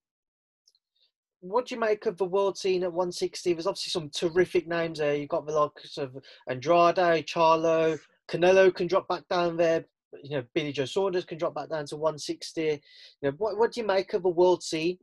What 1.40 1.66
do 1.66 1.74
you 1.74 1.80
make 1.80 2.04
of 2.06 2.18
the 2.18 2.26
world 2.26 2.58
scene 2.58 2.82
at 2.82 2.92
160? 2.92 3.52
There's 3.52 3.66
obviously 3.66 3.90
some 3.90 4.10
terrific 4.10 4.68
names 4.68 4.98
there. 4.98 5.14
You've 5.14 5.30
got 5.30 5.46
the 5.46 5.52
likes 5.52 5.96
of 5.96 6.16
Andrade, 6.48 7.26
Charlo, 7.26 7.98
Canelo 8.30 8.74
can 8.74 8.86
drop 8.86 9.08
back 9.08 9.26
down 9.28 9.56
there. 9.56 9.86
You 10.22 10.38
know, 10.38 10.44
Billy 10.54 10.72
Joe 10.72 10.84
Saunders 10.86 11.24
can 11.24 11.38
drop 11.38 11.54
back 11.54 11.68
down 11.68 11.86
to 11.86 11.96
160. 11.96 12.62
You 12.62 12.78
know, 13.22 13.30
what, 13.38 13.58
what 13.58 13.72
do 13.72 13.80
you 13.80 13.86
make 13.86 14.12
of 14.12 14.22
the 14.22 14.28
world 14.28 14.62
scene? 14.62 14.98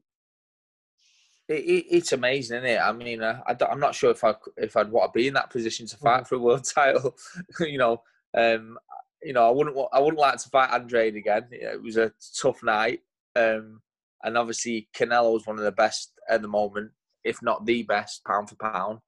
it, 1.48 1.54
it, 1.54 1.86
it's 1.90 2.12
amazing, 2.12 2.58
isn't 2.58 2.70
it? 2.70 2.80
I 2.80 2.92
mean, 2.92 3.22
uh, 3.22 3.42
I, 3.48 3.56
am 3.72 3.80
not 3.80 3.96
sure 3.96 4.12
if 4.12 4.24
I 4.24 4.36
if 4.58 4.76
I'd 4.76 4.92
want 4.92 5.14
to 5.14 5.18
be 5.18 5.28
in 5.28 5.34
that 5.36 5.50
position 5.50 5.86
to 5.88 5.98
fight 5.98 6.24
mm. 6.24 6.28
for 6.28 6.36
a 6.36 6.40
world 6.40 6.66
title. 6.76 7.16
you 7.60 7.78
know, 7.78 8.02
um, 8.38 8.78
you 9.24 9.34
know, 9.34 9.48
I 9.48 9.52
wouldn't 9.52 9.78
I 9.94 10.00
wouldn't 10.00 10.20
like 10.20 10.38
to 10.38 10.50
fight 10.50 10.74
Andrade 10.74 11.16
again. 11.16 11.48
It 11.52 11.82
was 11.82 11.98
a 11.98 12.12
tough 12.40 12.62
night, 12.64 13.00
um, 13.36 13.82
and 14.24 14.38
obviously 14.38 14.90
Canelo 14.96 15.38
is 15.38 15.48
one 15.48 15.58
of 15.58 15.64
the 15.64 15.72
best 15.72 16.14
at 16.30 16.42
the 16.42 16.48
moment, 16.48 16.92
if 17.24 17.42
not 17.42 17.66
the 17.66 17.84
best, 17.84 18.24
pound 18.26 18.50
for 18.50 18.56
pound. 18.56 19.00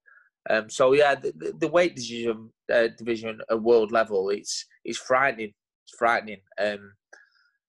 Um, 0.49 0.69
so 0.69 0.93
yeah, 0.93 1.15
the, 1.15 1.33
the, 1.35 1.53
the 1.59 1.67
weight 1.67 1.95
division 1.95 2.51
uh, 2.73 2.87
division 2.97 3.41
at 3.49 3.61
world 3.61 3.91
level, 3.91 4.29
it's 4.29 4.65
it's 4.85 4.97
frightening. 4.97 5.53
It's 5.89 5.97
frightening. 5.97 6.41
Um, 6.59 6.93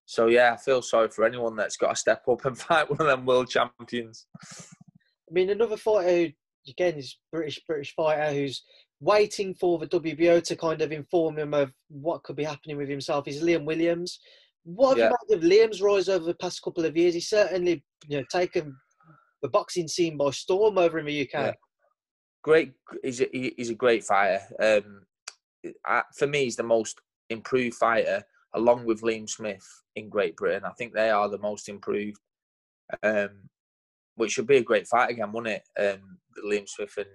so 0.04 0.26
yeah, 0.26 0.52
I 0.52 0.56
feel 0.56 0.82
sorry 0.82 1.08
for 1.08 1.24
anyone 1.24 1.56
that's 1.56 1.76
got 1.76 1.90
to 1.90 1.96
step 1.96 2.24
up 2.28 2.44
and 2.44 2.58
fight 2.58 2.90
one 2.90 3.00
of 3.00 3.06
them 3.06 3.26
world 3.26 3.48
champions. 3.48 4.26
I 4.42 5.32
mean, 5.32 5.50
another 5.50 5.76
fighter 5.76 6.32
again 6.68 6.94
is 6.94 7.16
British 7.32 7.60
British 7.66 7.94
fighter 7.94 8.32
who's 8.32 8.62
waiting 9.00 9.54
for 9.54 9.78
the 9.78 9.86
WBO 9.86 10.42
to 10.42 10.56
kind 10.56 10.82
of 10.82 10.92
inform 10.92 11.38
him 11.38 11.54
of 11.54 11.72
what 11.88 12.22
could 12.22 12.36
be 12.36 12.44
happening 12.44 12.76
with 12.76 12.88
himself. 12.88 13.26
Is 13.28 13.42
Liam 13.42 13.64
Williams. 13.64 14.20
What 14.64 14.98
have 14.98 14.98
yeah. 14.98 15.10
you 15.30 15.36
made 15.36 15.38
of 15.38 15.70
Liam's 15.70 15.80
rise 15.80 16.08
over 16.08 16.24
the 16.24 16.34
past 16.34 16.62
couple 16.62 16.84
of 16.84 16.96
years? 16.96 17.14
He's 17.14 17.28
certainly 17.28 17.82
you 18.08 18.18
know 18.18 18.24
taken 18.30 18.76
the 19.42 19.48
boxing 19.48 19.88
scene 19.88 20.16
by 20.18 20.30
storm 20.30 20.76
over 20.76 20.98
in 20.98 21.06
the 21.06 21.22
UK. 21.22 21.32
Yeah. 21.32 21.52
Great, 22.42 22.72
he's 23.02 23.20
a, 23.20 23.28
he's 23.32 23.70
a 23.70 23.74
great 23.74 24.02
fighter. 24.02 24.40
Um, 24.60 25.02
for 26.16 26.26
me, 26.26 26.44
he's 26.44 26.56
the 26.56 26.62
most 26.62 27.00
improved 27.30 27.76
fighter 27.76 28.22
along 28.54 28.84
with 28.84 29.02
Liam 29.02 29.28
Smith 29.28 29.66
in 29.96 30.08
Great 30.08 30.36
Britain. 30.36 30.64
I 30.64 30.72
think 30.72 30.92
they 30.92 31.10
are 31.10 31.28
the 31.28 31.38
most 31.38 31.68
improved, 31.68 32.20
um, 33.02 33.48
which 34.16 34.32
should 34.32 34.46
be 34.46 34.58
a 34.58 34.62
great 34.62 34.86
fight 34.86 35.10
again, 35.10 35.32
wouldn't 35.32 35.62
it? 35.76 35.94
Um, 35.94 36.18
Liam 36.44 36.68
Smith 36.68 36.94
and 36.96 37.06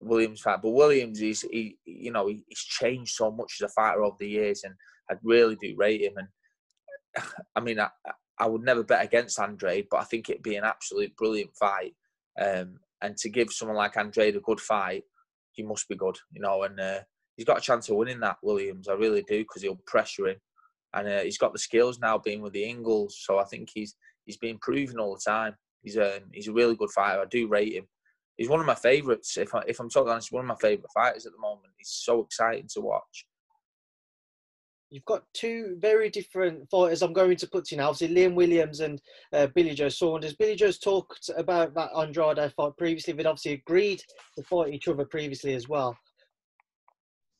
Williams 0.00 0.40
fight. 0.40 0.60
But 0.62 0.70
Williams, 0.70 1.20
is 1.20 1.42
he, 1.42 1.78
you 1.84 2.12
know, 2.12 2.26
he's 2.26 2.44
changed 2.58 3.14
so 3.14 3.30
much 3.30 3.58
as 3.60 3.66
a 3.66 3.72
fighter 3.72 4.02
over 4.02 4.16
the 4.18 4.28
years, 4.28 4.62
and 4.64 4.74
I 5.10 5.14
really 5.22 5.56
do 5.56 5.74
rate 5.76 6.02
him. 6.02 6.14
And 6.16 6.28
I 7.56 7.60
mean, 7.60 7.80
I, 7.80 7.88
I 8.38 8.46
would 8.46 8.62
never 8.62 8.82
bet 8.82 9.04
against 9.04 9.38
Andrade, 9.38 9.86
but 9.90 10.00
I 10.00 10.04
think 10.04 10.28
it'd 10.28 10.42
be 10.42 10.56
an 10.56 10.64
absolute 10.64 11.14
brilliant 11.16 11.54
fight. 11.56 11.94
Um, 12.40 12.80
and 13.02 13.16
to 13.18 13.28
give 13.28 13.52
someone 13.52 13.76
like 13.76 13.96
Andrade 13.96 14.36
a 14.36 14.40
good 14.40 14.60
fight, 14.60 15.04
he 15.52 15.62
must 15.62 15.88
be 15.88 15.96
good, 15.96 16.16
you 16.32 16.40
know. 16.40 16.62
And 16.62 16.78
uh, 16.78 17.00
he's 17.36 17.46
got 17.46 17.58
a 17.58 17.62
chance 17.62 17.88
of 17.88 17.96
winning 17.96 18.20
that, 18.20 18.36
Williams. 18.42 18.88
I 18.88 18.94
really 18.94 19.22
do, 19.22 19.38
because 19.38 19.62
he'll 19.62 19.80
pressure 19.86 20.28
him 20.28 20.36
and 20.94 21.08
uh, 21.08 21.20
he's 21.20 21.38
got 21.38 21.52
the 21.52 21.58
skills 21.58 22.00
now 22.00 22.18
being 22.18 22.42
with 22.42 22.52
the 22.52 22.64
Ingles. 22.64 23.18
So 23.20 23.38
I 23.38 23.44
think 23.44 23.70
he's 23.72 23.94
he's 24.24 24.36
been 24.36 24.50
improving 24.50 24.98
all 24.98 25.14
the 25.14 25.30
time. 25.30 25.54
He's 25.82 25.96
a 25.96 26.16
um, 26.16 26.22
he's 26.32 26.48
a 26.48 26.52
really 26.52 26.76
good 26.76 26.90
fighter. 26.90 27.20
I 27.20 27.26
do 27.26 27.48
rate 27.48 27.74
him. 27.74 27.86
He's 28.36 28.48
one 28.48 28.60
of 28.60 28.66
my 28.66 28.74
favourites. 28.74 29.36
If 29.36 29.54
I, 29.54 29.62
if 29.66 29.80
I'm 29.80 29.90
talking 29.90 30.10
honest, 30.10 30.32
one 30.32 30.44
of 30.44 30.48
my 30.48 30.56
favourite 30.60 30.90
fighters 30.94 31.26
at 31.26 31.32
the 31.32 31.38
moment. 31.38 31.72
He's 31.76 31.90
so 31.90 32.20
exciting 32.20 32.68
to 32.74 32.80
watch. 32.80 33.26
You've 34.88 35.04
got 35.04 35.22
two 35.34 35.76
very 35.78 36.10
different 36.10 36.68
fighters. 36.68 37.02
I'm 37.02 37.12
going 37.12 37.36
to 37.36 37.46
put 37.46 37.66
to 37.66 37.74
you 37.74 37.80
now. 37.80 37.90
Obviously, 37.90 38.16
Liam 38.16 38.34
Williams 38.34 38.80
and 38.80 39.00
uh, 39.32 39.46
Billy 39.54 39.72
Joe 39.72 39.88
Saunders. 39.88 40.34
Billy 40.34 40.56
Joe's 40.56 40.78
talked 40.78 41.30
about 41.36 41.74
that 41.74 41.90
Andrade 41.96 42.52
fight 42.56 42.72
previously. 42.76 43.12
They'd 43.12 43.26
obviously 43.26 43.52
agreed 43.52 44.02
to 44.36 44.42
fight 44.42 44.74
each 44.74 44.88
other 44.88 45.04
previously 45.04 45.54
as 45.54 45.68
well 45.68 45.96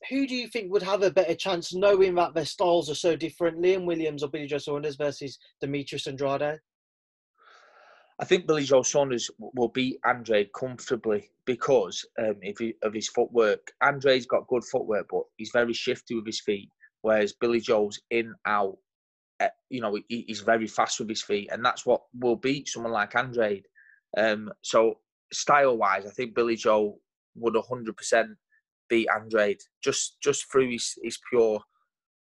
who 0.08 0.26
do 0.26 0.34
you 0.34 0.48
think 0.48 0.72
would 0.72 0.82
have 0.82 1.02
a 1.02 1.10
better 1.10 1.34
chance 1.34 1.74
knowing 1.74 2.14
that 2.14 2.34
their 2.34 2.46
styles 2.46 2.88
are 2.90 2.94
so 2.94 3.16
different, 3.16 3.58
Liam 3.58 3.84
Williams 3.84 4.22
or 4.22 4.28
Billy 4.28 4.46
Joe 4.46 4.58
Saunders 4.58 4.96
versus 4.96 5.38
Demetrius 5.60 6.06
Andrade? 6.06 6.60
I 8.18 8.24
think 8.24 8.46
Billy 8.46 8.64
Joe 8.64 8.82
Saunders 8.82 9.30
will 9.38 9.68
beat 9.68 9.98
Andrade 10.06 10.52
comfortably 10.52 11.30
because 11.46 12.04
um, 12.18 12.36
of 12.82 12.92
his 12.92 13.08
footwork. 13.08 13.72
Andrade's 13.82 14.26
got 14.26 14.46
good 14.46 14.64
footwork, 14.64 15.06
but 15.10 15.22
he's 15.36 15.50
very 15.52 15.72
shifty 15.72 16.14
with 16.14 16.26
his 16.26 16.40
feet, 16.40 16.68
whereas 17.00 17.32
Billy 17.32 17.60
Joe's 17.60 17.98
in, 18.10 18.34
out. 18.46 18.76
Uh, 19.40 19.48
you 19.70 19.80
know, 19.80 19.98
he, 20.08 20.24
he's 20.26 20.40
very 20.40 20.66
fast 20.66 21.00
with 21.00 21.08
his 21.08 21.22
feet, 21.22 21.48
and 21.50 21.64
that's 21.64 21.86
what 21.86 22.02
will 22.18 22.36
beat 22.36 22.68
someone 22.68 22.92
like 22.92 23.16
Andrade. 23.16 23.66
Um, 24.18 24.50
so, 24.60 24.98
style 25.32 25.78
wise, 25.78 26.04
I 26.04 26.10
think 26.10 26.34
Billy 26.34 26.56
Joe 26.56 26.98
would 27.36 27.54
100% 27.54 28.34
beat 28.90 29.08
Andrade 29.14 29.60
just 29.82 30.20
just 30.22 30.50
through 30.50 30.70
his, 30.70 30.98
his 31.02 31.18
pure 31.30 31.62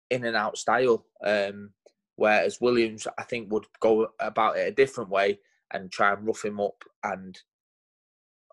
in 0.10 0.26
and 0.26 0.38
out 0.38 0.58
style. 0.58 1.06
Um, 1.26 1.72
whereas 2.16 2.62
Williams, 2.62 3.08
I 3.18 3.24
think, 3.24 3.52
would 3.52 3.66
go 3.82 4.08
about 4.20 4.58
it 4.58 4.68
a 4.68 4.72
different 4.72 5.10
way 5.10 5.40
and 5.72 5.92
try 5.92 6.14
and 6.14 6.26
rough 6.26 6.46
him 6.46 6.62
up 6.62 6.84
and 7.04 7.38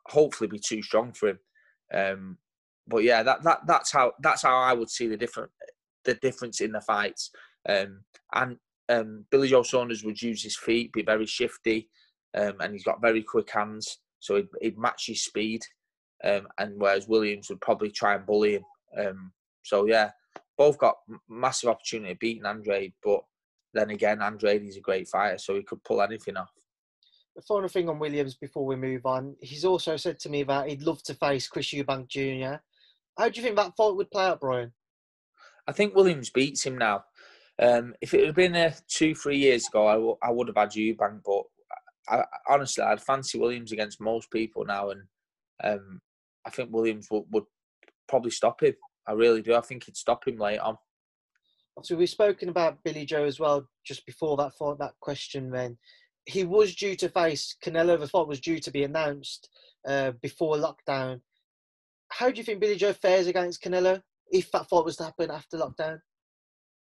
hopefully 0.09 0.49
be 0.49 0.59
too 0.59 0.83
strong 0.83 1.13
for 1.13 1.29
him. 1.29 1.39
Um, 1.93 2.39
but 2.89 3.05
yeah, 3.05 3.23
that, 3.23 3.43
that 3.45 3.61
that's 3.67 3.93
how 3.93 4.13
that's 4.21 4.43
how 4.43 4.57
I 4.57 4.73
would 4.73 4.91
see 4.91 5.07
the 5.07 5.17
different 5.17 5.51
the 6.05 6.15
difference 6.15 6.61
in 6.61 6.73
the 6.73 6.81
fights. 6.81 7.31
Um, 7.69 8.01
and 8.35 8.57
um, 8.89 9.27
Billy 9.31 9.49
Joe 9.49 9.63
Saunders 9.63 10.03
would 10.05 10.21
use 10.21 10.43
his 10.43 10.57
feet, 10.57 10.93
be 10.93 11.03
very 11.03 11.27
shifty, 11.27 11.89
um, 12.37 12.55
and 12.61 12.73
he's 12.73 12.85
got 12.85 13.03
very 13.03 13.23
quick 13.23 13.51
hands, 13.51 13.99
so 14.19 14.37
he'd, 14.37 14.49
he'd 14.61 14.79
match 14.79 15.07
his 15.07 15.25
speed. 15.25 15.63
Um, 16.25 16.49
and 16.59 16.75
whereas 16.79 17.09
Williams 17.09 17.49
would 17.49 17.61
probably 17.61 17.91
try 17.91 18.15
and 18.15 18.27
bully 18.27 18.57
him. 18.57 18.65
Um, 18.99 19.33
so 19.63 19.87
yeah, 19.87 20.11
both 20.59 20.79
got 20.79 20.97
massive 21.29 21.71
opportunity 21.71 22.13
of 22.13 22.19
beating 22.19 22.47
Andrade, 22.47 22.93
but 23.03 23.21
then 23.73 23.91
again, 23.91 24.21
Andrade 24.21 24.63
is 24.63 24.77
a 24.77 24.81
great 24.81 25.09
fighter, 25.09 25.39
so 25.39 25.55
he 25.55 25.63
could 25.63 25.83
pull 25.85 26.03
anything 26.03 26.37
off. 26.37 26.51
The 27.37 27.43
final 27.43 27.69
thing 27.69 27.89
on 27.89 27.99
Williams 27.99 28.35
before 28.35 28.67
we 28.67 28.77
move 28.77 29.07
on, 29.07 29.37
he's 29.41 29.65
also 29.65 29.97
said 29.97 30.19
to 30.21 30.29
me 30.29 30.43
that 30.43 30.69
he'd 30.69 30.83
love 30.83 31.03
to 31.05 31.15
face 31.15 31.49
Chris 31.49 31.73
Eubank 31.73 32.09
Jr. 32.09 32.57
How 33.17 33.29
do 33.29 33.41
you 33.41 33.43
think 33.43 33.57
that 33.57 33.77
fight 33.77 33.95
would 33.95 34.11
play 34.11 34.27
out, 34.27 34.41
Brian? 34.41 34.73
I 35.67 35.73
think 35.73 35.95
Williams 35.95 36.31
beats 36.31 36.65
him 36.65 36.77
now. 36.77 37.05
Um, 37.61 37.95
if 38.01 38.15
it 38.15 38.27
had 38.27 38.35
been 38.35 38.57
uh, 38.57 38.73
two, 38.89 39.15
three 39.15 39.37
years 39.37 39.69
ago, 39.69 39.87
I, 39.87 39.95
w- 39.95 40.17
I 40.23 40.31
would 40.31 40.49
have 40.49 40.57
had 40.57 40.71
Eubank, 40.71 41.21
but 41.25 41.43
I, 42.09 42.25
honestly, 42.49 42.83
I'd 42.83 43.03
fancy 43.03 43.39
Williams 43.39 43.73
against 43.73 44.01
most 44.01 44.31
people 44.31 44.65
now, 44.65 44.91
and 44.91 45.03
um, 45.63 46.01
I 46.47 46.51
think 46.51 46.73
Williams 46.73 47.09
would, 47.11 47.25
would 47.31 47.45
probably 48.09 48.31
stop 48.31 48.63
him. 48.63 48.75
I 49.07 49.13
really 49.13 49.43
do. 49.43 49.55
I 49.55 49.61
think 49.61 49.85
he'd 49.85 49.97
stop 49.97 50.27
him 50.27 50.39
late 50.39 50.59
on. 50.59 50.77
So 51.83 51.97
we've 51.97 52.11
spoken 52.11 52.49
about 52.49 52.83
Billy 52.85 53.07
Joe 53.07 53.25
as 53.25 53.41
well 53.41 53.67
just 53.87 54.05
before 54.05 54.37
that 54.37 54.53
for 54.59 54.77
that 54.81 54.93
question. 55.01 55.51
Then 55.51 55.79
he 56.27 56.45
was 56.45 56.75
due 56.75 56.95
to 56.97 57.09
face 57.09 57.57
Canelo. 57.65 57.99
The 57.99 58.09
fight 58.09 58.27
was 58.27 58.41
due 58.41 58.59
to 58.59 58.71
be 58.71 58.85
announced 58.85 59.49
uh, 59.87 60.13
before 60.23 60.57
lockdown. 60.57 61.21
How 62.09 62.31
do 62.31 62.37
you 62.37 62.45
think 62.45 62.61
Billy 62.61 62.77
Joe 62.77 62.93
fares 62.93 63.27
against 63.27 63.63
Canelo 63.63 64.03
if 64.31 64.51
that 64.53 64.69
fight 64.69 64.85
was 64.85 64.97
to 64.97 65.05
happen 65.05 65.31
after 65.31 65.57
lockdown? 65.57 66.01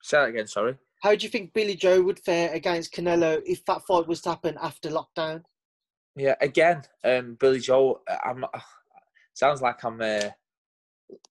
Say 0.01 0.17
that 0.17 0.29
again. 0.29 0.47
Sorry. 0.47 0.75
How 1.01 1.15
do 1.15 1.23
you 1.23 1.29
think 1.29 1.53
Billy 1.53 1.75
Joe 1.75 2.01
would 2.01 2.19
fare 2.19 2.53
against 2.53 2.93
Canelo 2.93 3.41
if 3.45 3.65
that 3.65 3.81
fight 3.87 4.07
was 4.07 4.21
to 4.21 4.29
happen 4.29 4.57
after 4.61 4.89
lockdown? 4.89 5.43
Yeah, 6.15 6.35
again, 6.41 6.83
um, 7.03 7.35
Billy 7.39 7.59
Joe. 7.59 8.01
I'm. 8.23 8.45
Sounds 9.33 9.61
like 9.61 9.83
I'm. 9.83 10.01
Uh, 10.01 10.29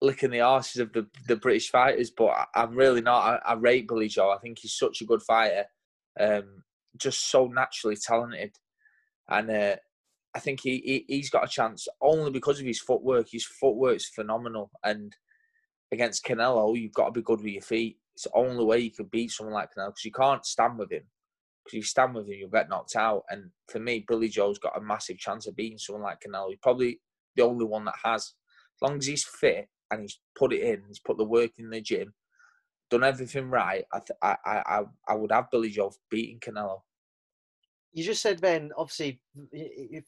licking 0.00 0.30
the 0.30 0.38
arses 0.38 0.80
of 0.80 0.92
the, 0.92 1.06
the 1.26 1.36
British 1.36 1.70
fighters, 1.70 2.10
but 2.10 2.30
I, 2.54 2.62
am 2.62 2.74
really 2.74 3.00
not. 3.00 3.40
I, 3.44 3.52
I, 3.52 3.54
rate 3.54 3.88
Billy 3.88 4.08
Joe. 4.08 4.30
I 4.30 4.38
think 4.38 4.58
he's 4.58 4.74
such 4.74 5.00
a 5.00 5.04
good 5.04 5.22
fighter, 5.22 5.64
um, 6.20 6.62
just 6.96 7.30
so 7.30 7.46
naturally 7.46 7.96
talented, 7.96 8.54
and 9.28 9.50
uh, 9.50 9.76
I 10.34 10.38
think 10.38 10.60
he, 10.62 11.04
he 11.08 11.18
has 11.18 11.30
got 11.30 11.44
a 11.44 11.48
chance 11.48 11.88
only 12.00 12.30
because 12.30 12.60
of 12.60 12.66
his 12.66 12.80
footwork. 12.80 13.28
His 13.30 13.44
footwork's 13.44 14.08
phenomenal, 14.08 14.70
and 14.84 15.14
against 15.92 16.24
Canelo, 16.24 16.78
you've 16.78 16.94
got 16.94 17.06
to 17.06 17.12
be 17.12 17.22
good 17.22 17.40
with 17.40 17.52
your 17.52 17.62
feet. 17.62 17.98
It's 18.14 18.24
the 18.24 18.30
only 18.34 18.64
way 18.64 18.78
you 18.80 18.90
can 18.90 19.06
beat 19.06 19.30
someone 19.30 19.54
like 19.54 19.70
Canelo 19.74 19.88
because 19.88 20.04
you 20.04 20.12
can't 20.12 20.44
stand 20.44 20.78
with 20.78 20.92
him. 20.92 21.04
Because 21.64 21.76
you 21.76 21.82
stand 21.82 22.14
with 22.14 22.26
him, 22.26 22.34
you'll 22.40 22.50
get 22.50 22.68
knocked 22.68 22.96
out. 22.96 23.22
And 23.30 23.50
for 23.68 23.78
me, 23.78 24.04
Billy 24.06 24.28
Joe's 24.28 24.58
got 24.58 24.76
a 24.76 24.80
massive 24.80 25.18
chance 25.18 25.46
of 25.46 25.54
beating 25.54 25.78
someone 25.78 26.02
like 26.02 26.18
Canelo. 26.20 26.50
He 26.50 26.56
probably 26.56 27.00
the 27.36 27.42
only 27.42 27.64
one 27.64 27.84
that 27.84 27.94
has 28.04 28.34
As 28.76 28.88
long 28.88 28.98
as 28.98 29.06
he's 29.06 29.24
fit 29.24 29.68
and 29.90 30.02
he's 30.02 30.18
put 30.36 30.52
it 30.52 30.62
in, 30.62 30.82
he's 30.88 30.98
put 30.98 31.18
the 31.18 31.24
work 31.24 31.52
in 31.58 31.70
the 31.70 31.80
gym, 31.80 32.14
done 32.90 33.04
everything 33.04 33.50
right, 33.50 33.84
I 33.92 33.98
th- 33.98 34.18
I, 34.22 34.36
I 34.44 34.82
I 35.08 35.14
would 35.14 35.32
have 35.32 35.50
Billy 35.50 35.70
Joe 35.70 35.92
beating 36.10 36.40
Canelo. 36.40 36.80
You 37.94 38.02
just 38.02 38.22
said 38.22 38.38
then, 38.38 38.70
obviously, 38.78 39.20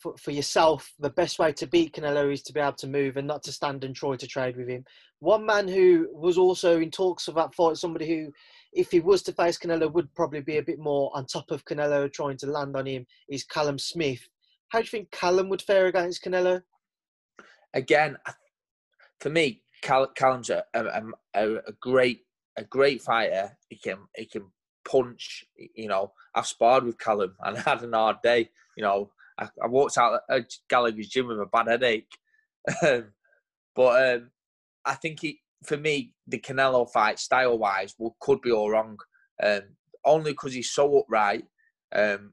for, 0.01 0.31
yourself, 0.31 0.91
the 0.99 1.11
best 1.11 1.39
way 1.39 1.53
to 1.53 1.67
beat 1.67 1.93
Canelo 1.95 2.33
is 2.33 2.43
to 2.45 2.53
be 2.55 2.61
able 2.61 2.73
to 2.73 2.87
move 2.87 3.19
and 3.19 3.27
not 3.27 3.43
to 3.43 3.53
stand 3.53 3.85
and 3.85 3.95
try 3.95 4.17
to 4.17 4.27
trade 4.27 4.57
with 4.57 4.69
him. 4.69 4.87
One 5.19 5.45
man 5.45 5.69
who 5.69 6.09
was 6.11 6.39
also 6.39 6.81
in 6.81 6.91
talks 6.91 7.29
of 7.29 7.35
that 7.35 7.55
fight, 7.55 7.77
somebody 7.77 8.09
who, 8.09 8.33
if 8.73 8.91
he 8.91 9.01
was 9.01 9.23
to 9.25 9.35
face 9.35 9.59
Canelo, 9.59 9.93
would 9.93 10.15
probably 10.15 10.41
be 10.41 10.57
a 10.57 10.63
bit 10.63 10.79
more 10.79 11.11
on 11.15 11.27
top 11.27 11.51
of 11.51 11.67
Canelo, 11.67 12.11
trying 12.11 12.39
to 12.39 12.47
land 12.47 12.75
on 12.75 12.87
him, 12.87 13.07
is 13.29 13.45
Callum 13.45 13.79
Smith. 13.79 14.27
How 14.71 14.79
do 14.79 14.85
you 14.85 14.91
think 14.91 15.11
Callum 15.11 15.51
would 15.51 15.61
fare 15.61 15.87
against 15.87 16.25
Canelo? 16.25 16.63
Again, 17.75 18.17
for 19.21 19.31
me, 19.31 19.63
Cal- 19.83 20.13
Callum's 20.15 20.51
a, 20.51 20.65
a, 20.73 21.03
a, 21.35 21.73
great 21.81 22.21
a 22.57 22.65
great 22.65 23.03
fighter. 23.03 23.57
He 23.69 23.77
can 23.77 23.99
he 24.17 24.27
can 24.27 24.51
punch. 24.89 25.45
You 25.75 25.89
know, 25.89 26.13
I've 26.35 26.47
sparred 26.47 26.85
with 26.85 26.99
Callum 26.99 27.35
and 27.41 27.59
I 27.59 27.61
had 27.61 27.83
an 27.83 27.93
hard 27.93 28.17
day. 28.23 28.51
You 28.77 28.85
know, 28.85 29.11
I, 29.39 29.49
I 29.63 29.67
walked 29.67 29.99
out 29.99 30.21
of 30.29 30.47
Gallagher's 30.69 31.09
gym 31.09 31.27
with 31.27 31.41
a 31.41 31.47
bad 31.47 31.69
headache. 31.69 32.11
Um, 32.83 33.13
but 33.75 34.15
um, 34.15 34.31
I 34.85 34.95
think 34.95 35.21
he, 35.21 35.41
for 35.65 35.77
me, 35.77 36.13
the 36.27 36.39
Canelo 36.39 36.91
fight 36.91 37.19
style 37.19 37.59
wise, 37.59 37.95
will 37.99 38.17
could 38.21 38.41
be 38.41 38.53
all 38.53 38.71
wrong. 38.71 38.99
Um, 39.43 39.63
only 40.05 40.33
because 40.33 40.53
he's 40.53 40.71
so 40.71 40.99
upright, 40.99 41.45
um, 41.95 42.33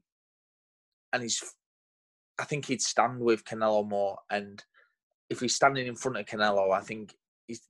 and 1.12 1.22
he's. 1.22 1.42
I 2.38 2.44
think 2.44 2.66
he'd 2.66 2.80
stand 2.80 3.20
with 3.20 3.44
Canelo 3.44 3.86
more, 3.86 4.18
and 4.30 4.62
if 5.32 5.40
he's 5.40 5.56
standing 5.56 5.86
in 5.86 5.96
front 5.96 6.18
of 6.18 6.26
Canelo, 6.26 6.72
I 6.72 6.80
think 6.80 7.14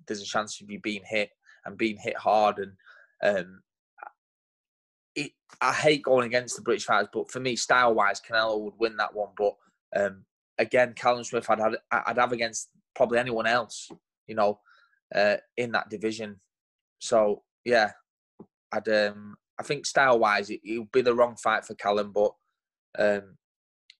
there's 0.06 0.20
a 0.20 0.26
chance 0.26 0.60
of 0.60 0.70
you 0.70 0.80
being 0.80 1.02
hit 1.04 1.30
and 1.64 1.78
being 1.78 1.96
hit 1.96 2.16
hard. 2.16 2.58
And 2.58 2.72
um, 3.22 3.62
it, 5.14 5.32
I 5.60 5.72
hate 5.72 6.02
going 6.02 6.26
against 6.26 6.56
the 6.56 6.62
British 6.62 6.84
fighters, 6.84 7.08
but 7.12 7.30
for 7.30 7.40
me, 7.40 7.56
style 7.56 7.94
wise, 7.94 8.20
Canelo 8.20 8.60
would 8.60 8.74
win 8.78 8.96
that 8.96 9.14
one. 9.14 9.30
But 9.36 9.54
um, 9.96 10.24
again, 10.58 10.92
Callum 10.94 11.24
Smith, 11.24 11.48
I'd 11.48 11.60
have, 11.60 11.76
I'd 11.90 12.18
have 12.18 12.32
against 12.32 12.68
probably 12.94 13.18
anyone 13.18 13.46
else, 13.46 13.88
you 14.26 14.34
know, 14.34 14.58
uh, 15.14 15.36
in 15.56 15.72
that 15.72 15.88
division. 15.88 16.40
So 16.98 17.42
yeah, 17.64 17.92
I'd 18.72 18.88
um, 18.88 19.36
I 19.58 19.62
think 19.62 19.86
style 19.86 20.18
wise, 20.18 20.50
it, 20.50 20.60
would 20.64 20.92
be 20.92 21.02
the 21.02 21.14
wrong 21.14 21.36
fight 21.36 21.64
for 21.64 21.74
Callum, 21.74 22.12
but 22.12 22.32
um, 22.98 23.36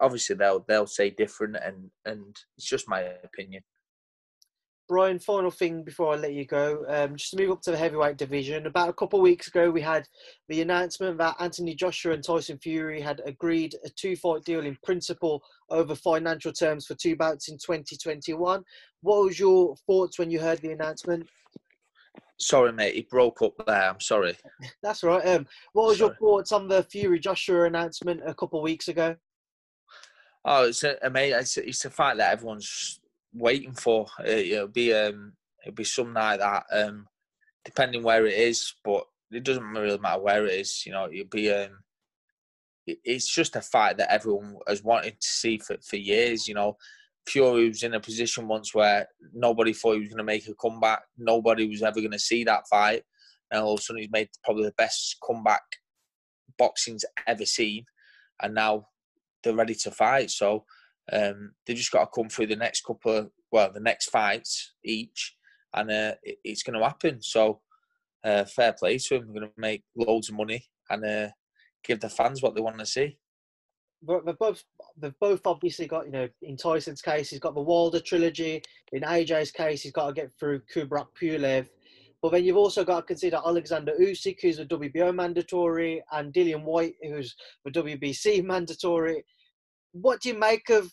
obviously 0.01 0.37
they'll 0.37 0.65
they'll 0.69 0.87
say 0.87 1.11
different, 1.11 1.57
and 1.57 1.91
and 2.05 2.37
it's 2.57 2.69
just 2.69 2.89
my 2.89 3.01
opinion. 3.25 3.63
Brian, 4.89 5.19
final 5.19 5.51
thing 5.51 5.85
before 5.85 6.13
I 6.13 6.17
let 6.17 6.35
you 6.35 6.45
go, 6.45 6.85
um, 6.89 7.17
just 7.17 7.31
to 7.31 7.39
move 7.39 7.53
up 7.53 7.63
to 7.63 7.71
the 7.71 7.79
heavyweight 7.79 8.19
division. 8.19 8.67
About 8.67 8.91
a 8.91 8.93
couple 8.93 9.19
of 9.19 9.23
weeks 9.23 9.49
ago, 9.49 9.71
we 9.71 9.81
had 9.81 10.07
the 10.51 10.61
announcement 10.61 11.17
that 11.17 11.37
Anthony 11.41 11.75
Joshua 11.75 12.13
and 12.13 12.23
Tyson 12.23 12.59
Fury 12.59 13.01
had 13.01 13.23
agreed 13.25 13.75
a 13.87 13.89
two-fight 13.89 14.45
deal 14.45 14.67
in 14.67 14.77
principle 14.85 15.43
over 15.71 15.95
financial 15.95 16.53
terms 16.53 16.85
for 16.85 16.95
two 16.95 17.17
bouts 17.17 17.49
in 17.49 17.57
2021. 17.57 18.63
What 19.01 19.25
was 19.25 19.39
your 19.39 19.77
thoughts 19.87 20.19
when 20.19 20.31
you 20.31 20.41
heard 20.41 20.59
the 20.59 20.73
announcement? 20.73 21.27
Sorry, 22.39 22.73
mate, 22.73 22.97
it 22.97 23.09
broke 23.09 23.41
up 23.41 23.55
there. 23.67 23.89
I'm 23.89 24.01
sorry. 24.01 24.37
That's 24.83 25.05
right. 25.05 25.25
Um, 25.27 25.47
what 25.73 25.87
was 25.87 25.99
sorry. 25.99 26.11
your 26.11 26.17
thoughts 26.17 26.53
on 26.53 26.69
the 26.69 26.83
Fury 26.83 27.21
Joshua 27.21 27.65
announcement 27.65 28.21
a 28.27 28.35
couple 28.35 28.59
of 28.59 28.65
weeks 28.65 28.89
ago? 28.89 29.17
Oh, 30.45 30.65
it's 30.65 30.83
a, 30.83 30.99
mate, 31.11 31.33
it's 31.33 31.57
a, 31.57 31.69
it's 31.69 31.85
a 31.85 31.91
fight 31.91 32.17
that 32.17 32.33
everyone's 32.33 33.01
waiting 33.33 33.75
for. 33.75 34.07
It, 34.25 34.59
will 34.59 34.69
be 34.69 34.93
um, 34.93 35.35
it'll 35.65 35.75
be 35.75 35.85
something 35.85 36.15
like 36.15 36.41
that. 36.41 36.65
Um, 36.73 37.07
depending 37.65 38.03
where 38.03 38.27
it 38.27 38.35
is, 38.35 38.75
but 38.85 39.05
it 39.31 39.45
doesn't 39.45 39.65
really 39.65 39.99
matter 39.99 40.21
where 40.21 40.47
it 40.47 40.55
is. 40.55 40.85
You 40.85 40.93
know, 40.93 41.09
it'll 41.11 41.27
be 41.27 41.51
um, 41.51 41.79
it, 42.87 42.99
it's 43.05 43.33
just 43.33 43.57
a 43.57 43.61
fight 43.61 43.97
that 43.99 44.13
everyone 44.13 44.57
has 44.67 44.83
wanted 44.83 45.21
to 45.21 45.27
see 45.27 45.59
for 45.59 45.77
for 45.83 45.97
years. 45.97 46.49
You 46.49 46.55
know, 46.55 46.77
Fury 47.27 47.69
was 47.69 47.83
in 47.83 47.95
a 47.95 48.01
position 48.01 48.49
once 48.49 48.75
where 48.75 49.09
nobody 49.33 49.73
thought 49.73 49.95
he 49.95 50.01
was 50.01 50.09
going 50.09 50.19
to 50.19 50.25
make 50.25 50.49
a 50.49 50.55
comeback. 50.55 51.03
Nobody 51.17 51.69
was 51.69 51.83
ever 51.83 52.01
going 52.01 52.11
to 52.13 52.19
see 52.19 52.45
that 52.45 52.69
fight, 52.69 53.03
and 53.51 53.63
all 53.63 53.75
of 53.75 53.81
a 53.81 53.83
sudden 53.83 54.03
he's 54.03 54.11
made 54.11 54.29
probably 54.45 54.65
the 54.65 54.75
best 54.77 55.17
comeback 55.25 55.63
boxing's 56.59 57.05
ever 57.27 57.47
seen, 57.47 57.85
and 58.43 58.55
now 58.55 58.89
they're 59.43 59.55
ready 59.55 59.75
to 59.75 59.91
fight. 59.91 60.31
So 60.31 60.65
um, 61.13 61.53
they've 61.67 61.77
just 61.77 61.93
got 61.93 62.05
to 62.05 62.11
come 62.15 62.29
through 62.29 62.49
the 62.49 62.57
next 62.57 62.85
couple 62.85 63.17
of, 63.17 63.31
well, 63.51 63.73
the 63.73 63.81
next 63.81 64.11
fights 64.11 64.75
each, 64.85 65.37
and 65.75 65.91
uh, 65.91 66.15
it, 66.23 66.39
it's 66.45 66.63
going 66.63 66.79
to 66.79 66.85
happen. 66.85 67.21
So 67.23 67.61
uh, 68.25 68.45
fair 68.45 68.73
play 68.73 68.99
to 68.99 69.19
them. 69.19 69.27
They're 69.27 69.41
going 69.41 69.53
to 69.53 69.61
make 69.61 69.83
loads 69.97 70.29
of 70.29 70.37
money 70.37 70.65
and 70.91 71.05
uh, 71.05 71.29
give 71.85 72.01
the 72.01 72.09
fans 72.09 72.43
what 72.43 72.55
they 72.55 72.61
want 72.61 72.79
to 72.79 72.87
see. 72.87 73.19
But 74.05 74.27
they've 74.27 74.39
both 74.39 74.65
they've 74.97 75.19
both 75.21 75.47
obviously 75.47 75.87
got 75.87 76.07
you 76.07 76.13
know 76.13 76.29
in 76.43 76.57
Tyson's 76.57 77.01
case 77.01 77.31
he's 77.31 77.39
got 77.39 77.55
the 77.55 77.61
Wilder 77.61 78.01
trilogy. 78.01 78.61
In 78.93 79.03
AJ's 79.03 79.53
case 79.53 79.83
he's 79.83 79.93
got 79.93 80.09
to 80.09 80.13
get 80.13 80.33
through 80.39 80.63
Kubrat 80.75 81.07
Pulev. 81.21 81.69
But 82.23 82.33
then 82.33 82.45
you've 82.45 82.57
also 82.57 82.85
got 82.85 83.01
to 83.01 83.03
consider 83.03 83.41
Alexander 83.45 83.95
Usyk, 84.01 84.37
who's 84.41 84.61
a 84.61 84.65
WBO 84.65 85.13
mandatory, 85.13 86.03
and 86.13 86.33
Dillian 86.33 86.63
Whyte, 86.63 86.95
who's 87.03 87.35
a 87.67 87.71
WBC 87.71 88.45
mandatory 88.45 89.25
what 89.93 90.21
do 90.21 90.31
you 90.31 90.39
make 90.39 90.69
of 90.71 90.91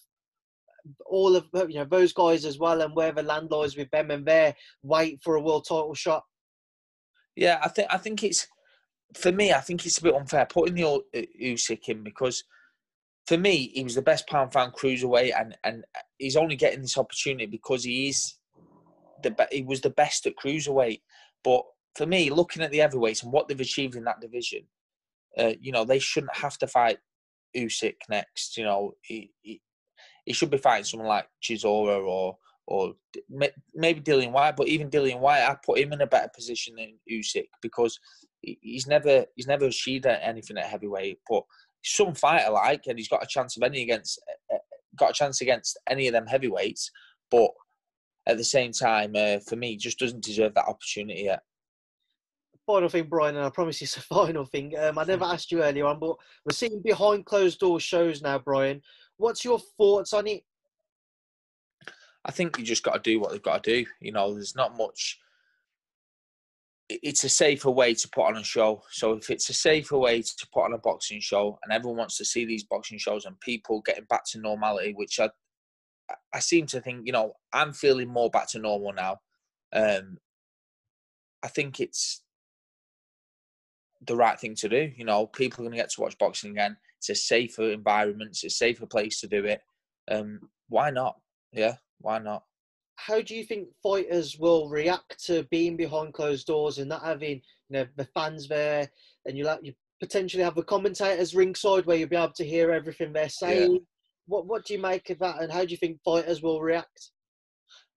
all 1.05 1.35
of 1.35 1.45
you 1.53 1.79
know 1.79 1.85
those 1.85 2.13
guys 2.13 2.45
as 2.45 2.57
well, 2.57 2.81
and 2.81 2.95
wherever 2.95 3.23
land 3.23 3.51
lies 3.51 3.75
with 3.75 3.89
them 3.91 4.11
and 4.11 4.25
their 4.25 4.55
wait 4.83 5.19
for 5.23 5.35
a 5.35 5.41
world 5.41 5.65
title 5.67 5.93
shot. 5.93 6.23
Yeah, 7.35 7.59
I 7.63 7.69
think 7.69 7.87
I 7.91 7.97
think 7.97 8.23
it's 8.23 8.47
for 9.15 9.31
me. 9.31 9.51
I 9.51 9.59
think 9.59 9.85
it's 9.85 9.97
a 9.97 10.03
bit 10.03 10.15
unfair 10.15 10.45
putting 10.45 10.75
the 10.75 10.83
old 10.83 11.03
uh, 11.15 11.21
Usyk 11.41 11.89
in 11.89 12.03
because 12.03 12.43
for 13.27 13.37
me 13.37 13.71
he 13.73 13.83
was 13.83 13.95
the 13.95 14.01
best 14.01 14.27
pound 14.27 14.51
pound 14.51 14.73
cruiserweight, 14.73 15.33
and 15.39 15.55
and 15.63 15.83
he's 16.17 16.37
only 16.37 16.55
getting 16.55 16.81
this 16.81 16.97
opportunity 16.97 17.45
because 17.45 17.83
he 17.83 18.09
is 18.09 18.35
the 19.23 19.47
he 19.51 19.63
was 19.63 19.81
the 19.81 19.89
best 19.89 20.25
at 20.27 20.33
cruiserweight. 20.43 21.01
But 21.43 21.63
for 21.95 22.05
me, 22.05 22.29
looking 22.29 22.63
at 22.63 22.71
the 22.71 22.79
heavyweights 22.79 23.23
and 23.23 23.31
what 23.31 23.47
they've 23.47 23.59
achieved 23.59 23.95
in 23.95 24.03
that 24.05 24.21
division, 24.21 24.63
uh, 25.37 25.53
you 25.59 25.71
know, 25.71 25.85
they 25.85 25.99
shouldn't 25.99 26.35
have 26.35 26.57
to 26.59 26.67
fight 26.67 26.99
Usyk 27.55 27.95
next. 28.09 28.57
You 28.57 28.65
know, 28.65 28.93
he, 29.01 29.31
he, 29.41 29.61
he 30.25 30.33
should 30.33 30.51
be 30.51 30.57
fighting 30.57 30.83
someone 30.83 31.09
like 31.09 31.27
Chisora 31.41 32.05
or 32.05 32.37
or 32.69 32.93
maybe 33.73 33.99
Dillian 33.99 34.31
Whyte. 34.31 34.55
But 34.55 34.67
even 34.67 34.91
Dillian 34.91 35.19
Whyte, 35.19 35.41
I 35.41 35.57
put 35.65 35.79
him 35.79 35.91
in 35.91 36.01
a 36.01 36.07
better 36.07 36.29
position 36.33 36.75
than 36.75 36.99
Usyk 37.11 37.47
because 37.63 37.99
he's 38.41 38.85
never 38.85 39.25
he's 39.35 39.47
never 39.47 39.65
achieved 39.65 40.05
anything 40.05 40.57
at 40.57 40.65
heavyweight. 40.65 41.17
But 41.27 41.43
some 41.83 42.13
fighter 42.13 42.51
like, 42.51 42.83
and 42.87 42.99
he's 42.99 43.09
got 43.09 43.23
a 43.23 43.27
chance 43.27 43.57
of 43.57 43.63
any 43.63 43.81
against 43.81 44.21
uh, 44.51 44.55
uh, 44.55 44.59
got 44.95 45.11
a 45.11 45.13
chance 45.13 45.41
against 45.41 45.79
any 45.89 46.07
of 46.07 46.13
them 46.13 46.27
heavyweights. 46.27 46.91
But 47.31 47.49
at 48.27 48.37
the 48.37 48.43
same 48.43 48.71
time, 48.71 49.13
uh, 49.15 49.39
for 49.39 49.55
me, 49.55 49.77
just 49.77 49.99
doesn't 49.99 50.23
deserve 50.23 50.53
that 50.55 50.67
opportunity 50.67 51.23
yet 51.23 51.41
final 52.69 52.87
thing, 52.87 53.07
Brian, 53.09 53.35
and 53.35 53.43
I 53.43 53.49
promise 53.49 53.81
it's 53.81 53.97
a 53.97 54.01
final 54.15 54.45
thing. 54.45 54.77
Um, 54.77 54.99
I 54.99 55.03
never 55.03 55.25
asked 55.25 55.51
you 55.51 55.63
earlier 55.63 55.87
on, 55.87 55.99
but 55.99 56.15
we're 56.45 56.53
seeing 56.53 56.81
behind 56.83 57.25
closed 57.25 57.59
door 57.59 57.79
shows 57.79 58.21
now, 58.21 58.37
Brian. 58.37 58.81
What's 59.17 59.43
your 59.43 59.59
thoughts 59.59 60.13
on 60.13 60.27
it? 60.27 60.43
I 62.25 62.31
think 62.31 62.59
you 62.59 62.63
just 62.63 62.83
got 62.83 63.03
to 63.03 63.11
do 63.11 63.19
what 63.19 63.31
they've 63.31 63.41
got 63.41 63.63
to 63.63 63.71
do. 63.71 63.89
You 64.01 64.11
know, 64.11 64.35
there's 64.35 64.55
not 64.55 64.77
much. 64.77 65.17
It's 66.89 67.23
a 67.23 67.29
safer 67.29 67.71
way 67.71 67.95
to 67.95 68.09
put 68.09 68.27
on 68.27 68.37
a 68.37 68.43
show. 68.43 68.83
So 68.91 69.13
if 69.13 69.31
it's 69.31 69.49
a 69.49 69.53
safer 69.53 69.97
way 69.97 70.21
to 70.21 70.47
put 70.53 70.65
on 70.65 70.73
a 70.73 70.77
boxing 70.77 71.21
show, 71.21 71.57
and 71.63 71.73
everyone 71.73 71.97
wants 71.97 72.17
to 72.17 72.25
see 72.25 72.45
these 72.45 72.65
boxing 72.65 72.99
shows 72.99 73.25
and 73.25 73.39
people 73.39 73.81
getting 73.81 74.05
back 74.05 74.25
to 74.25 74.39
normality, 74.39 74.93
which 74.93 75.19
I, 75.19 75.31
I 76.33 76.39
seem 76.39 76.65
to 76.67 76.81
think, 76.81 77.05
you 77.05 77.11
know, 77.11 77.33
I'm 77.53 77.73
feeling 77.73 78.09
more 78.09 78.29
back 78.29 78.49
to 78.49 78.59
normal 78.59 78.93
now. 78.93 79.17
Um, 79.73 80.17
I 81.43 81.47
think 81.47 81.79
it's 81.79 82.21
the 84.05 84.15
right 84.15 84.39
thing 84.39 84.55
to 84.55 84.69
do. 84.69 84.91
You 84.95 85.05
know, 85.05 85.27
people 85.27 85.61
are 85.61 85.67
going 85.67 85.77
to 85.77 85.81
get 85.81 85.91
to 85.91 86.01
watch 86.01 86.17
boxing 86.17 86.51
again. 86.51 86.77
It's 86.97 87.09
a 87.09 87.15
safer 87.15 87.71
environment. 87.71 88.31
It's 88.31 88.43
a 88.43 88.49
safer 88.49 88.85
place 88.85 89.19
to 89.21 89.27
do 89.27 89.45
it. 89.45 89.61
Um, 90.09 90.39
why 90.67 90.89
not? 90.89 91.17
Yeah, 91.51 91.75
why 91.99 92.19
not? 92.19 92.43
How 92.95 93.21
do 93.21 93.35
you 93.35 93.45
think 93.45 93.69
fighters 93.81 94.37
will 94.37 94.69
react 94.69 95.23
to 95.25 95.43
being 95.49 95.77
behind 95.77 96.13
closed 96.13 96.47
doors 96.47 96.77
and 96.79 96.89
not 96.89 97.03
having 97.03 97.41
you 97.69 97.71
know 97.71 97.85
the 97.95 98.05
fans 98.05 98.47
there, 98.47 98.89
and 99.25 99.37
you 99.37 99.45
like 99.45 99.61
you 99.63 99.73
potentially 99.99 100.43
have 100.43 100.55
the 100.55 100.63
commentators 100.63 101.35
ringside 101.35 101.85
where 101.85 101.97
you'll 101.97 102.09
be 102.09 102.15
able 102.15 102.33
to 102.33 102.45
hear 102.45 102.71
everything 102.71 103.13
they're 103.13 103.29
saying? 103.29 103.71
Yeah. 103.73 103.79
What 104.29 104.45
What 104.45 104.65
do 104.65 104.73
you 104.73 104.79
make 104.79 105.09
of 105.09 105.19
that, 105.19 105.41
and 105.41 105.51
how 105.51 105.65
do 105.65 105.71
you 105.71 105.77
think 105.77 106.01
fighters 106.03 106.41
will 106.41 106.61
react? 106.61 107.11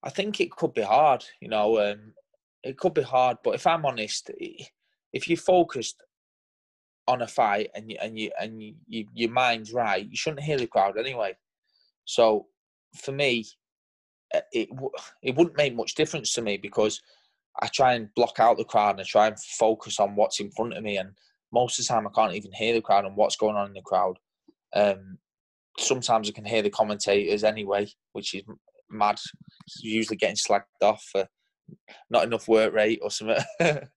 I 0.03 0.11
think 0.11 0.40
it 0.40 0.51
could 0.51 0.75
be 0.75 0.83
hard. 0.83 1.25
You 1.40 1.49
know, 1.49 1.79
um, 1.79 2.14
it 2.64 2.79
could 2.79 2.95
be 2.95 3.03
hard. 3.03 3.37
But 3.45 3.55
if 3.55 3.66
I'm 3.66 3.87
honest, 3.87 4.31
if 5.12 5.29
you're 5.29 5.37
focused 5.37 6.03
on 7.07 7.23
a 7.23 7.27
fight 7.27 7.71
and 7.75 7.90
you 7.90 7.99
and 8.01 8.18
you 8.18 8.31
and 8.40 8.62
you, 8.62 8.75
you, 8.88 9.07
your 9.14 9.31
mind's 9.31 9.73
right, 9.73 10.09
you 10.09 10.16
shouldn't 10.16 10.42
hear 10.42 10.59
the 10.59 10.66
crowd 10.66 10.99
anyway. 10.99 11.37
So 12.05 12.47
for 12.97 13.12
me, 13.12 13.45
uh, 14.35 14.40
it 14.53 14.68
it 15.23 15.37
wouldn't 15.37 15.57
make 15.57 15.75
much 15.75 15.95
difference 15.95 16.33
to 16.35 16.42
me 16.42 16.57
because 16.57 17.01
I 17.61 17.66
try 17.68 17.95
and 17.95 18.14
block 18.14 18.40
out 18.40 18.57
the 18.57 18.64
crowd 18.64 18.92
and 18.92 19.01
I 19.01 19.05
try 19.05 19.27
and 19.27 19.38
focus 19.38 20.01
on 20.01 20.16
what's 20.16 20.40
in 20.40 20.51
front 20.51 20.75
of 20.75 20.83
me. 20.83 20.97
And 20.97 21.11
most 21.53 21.79
of 21.79 21.87
the 21.87 21.92
time, 21.92 22.07
I 22.07 22.11
can't 22.14 22.35
even 22.35 22.53
hear 22.53 22.73
the 22.75 22.81
crowd 22.81 23.05
and 23.05 23.16
what's 23.16 23.37
going 23.37 23.57
on 23.57 23.66
in 23.66 23.75
the 23.75 23.83
crowd. 23.83 24.18
Um, 24.75 25.18
sometimes 25.78 26.28
I 26.28 26.32
can 26.32 26.44
hear 26.44 26.62
the 26.62 26.70
commentators 26.70 27.44
anyway, 27.44 27.88
which 28.12 28.35
is 28.35 28.42
mad. 28.90 29.18
Usually 29.80 30.16
getting 30.16 30.37
slagged 30.37 30.62
off 30.82 31.04
for 31.11 31.26
not 32.11 32.24
enough 32.24 32.48
work 32.48 32.72
rate 32.74 33.00
or 33.02 33.11
something. 33.11 33.44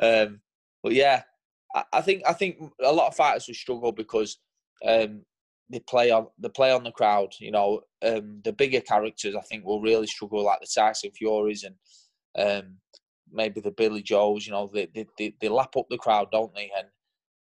Um, 0.00 0.40
but 0.82 0.92
yeah, 0.92 1.22
I, 1.74 1.84
I, 1.92 2.00
think 2.00 2.22
I 2.26 2.32
think 2.32 2.58
a 2.82 2.92
lot 2.92 3.08
of 3.08 3.16
fighters 3.16 3.46
will 3.46 3.54
struggle 3.54 3.92
because 3.92 4.38
um, 4.86 5.22
they 5.70 5.80
play 5.80 6.10
on 6.10 6.28
they 6.38 6.48
play 6.48 6.72
on 6.72 6.84
the 6.84 6.92
crowd. 6.92 7.32
You 7.40 7.50
know, 7.50 7.80
um, 8.04 8.40
the 8.44 8.52
bigger 8.52 8.80
characters 8.80 9.34
I 9.34 9.40
think 9.42 9.64
will 9.64 9.80
really 9.80 10.06
struggle, 10.06 10.44
like 10.44 10.60
the 10.60 10.68
Tyson 10.72 11.10
Furies 11.16 11.64
and 11.64 11.74
um, 12.38 12.76
maybe 13.30 13.60
the 13.60 13.72
Billy 13.72 14.02
Joes. 14.02 14.46
You 14.46 14.52
know, 14.52 14.70
they, 14.72 14.88
they, 14.94 15.06
they, 15.18 15.34
they 15.40 15.48
lap 15.48 15.76
up 15.76 15.86
the 15.90 15.98
crowd, 15.98 16.28
don't 16.30 16.54
they? 16.54 16.70
And 16.76 16.86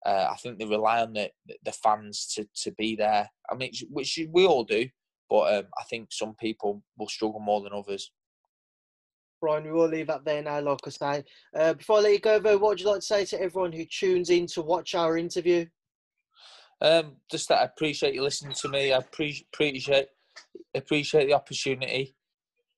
uh, 0.06 0.30
I 0.32 0.36
think 0.38 0.60
they 0.60 0.66
rely 0.66 1.02
on 1.02 1.14
the 1.14 1.30
the 1.64 1.72
fans 1.72 2.28
to 2.36 2.48
to 2.64 2.72
be 2.74 2.96
there. 2.96 3.30
I 3.50 3.56
mean, 3.56 3.72
which 3.90 4.20
we 4.32 4.46
all 4.46 4.64
do, 4.64 4.88
but 5.30 5.56
um, 5.56 5.66
I 5.78 5.84
think 5.90 6.10
some 6.12 6.36
people 6.40 6.84
will 6.98 7.10
struggle 7.10 7.40
more 7.40 7.62
than 7.62 7.74
others. 7.74 8.12
Brian, 9.40 9.64
we 9.64 9.72
will 9.72 9.88
leave 9.88 10.08
that 10.08 10.26
there 10.26 10.42
now, 10.42 10.60
like 10.62 10.80
I 10.86 10.90
say. 10.90 11.24
Uh, 11.56 11.74
before 11.74 12.00
I 12.00 12.02
let 12.02 12.14
you 12.14 12.20
go, 12.20 12.40
though, 12.40 12.58
what 12.58 12.70
would 12.70 12.80
you 12.80 12.88
like 12.88 13.02
to 13.02 13.06
say 13.06 13.26
to 13.26 13.42
everyone 13.42 13.72
who 13.72 13.86
tunes 13.86 14.32
in 14.32 14.48
to 14.48 14.64
watch 14.64 14.96
our 14.96 15.18
interview? 15.18 15.66
Um, 16.82 17.18
just 17.30 17.50
that 17.50 17.62
I 17.62 17.66
appreciate 17.66 18.14
you 18.14 18.24
listening 18.24 18.54
to 18.54 18.70
me. 18.70 18.94
I 18.94 19.02
pre- 19.02 19.48
appreciate 19.54 20.08
appreciate 20.76 21.26
the 21.26 21.34
opportunity 21.34 22.16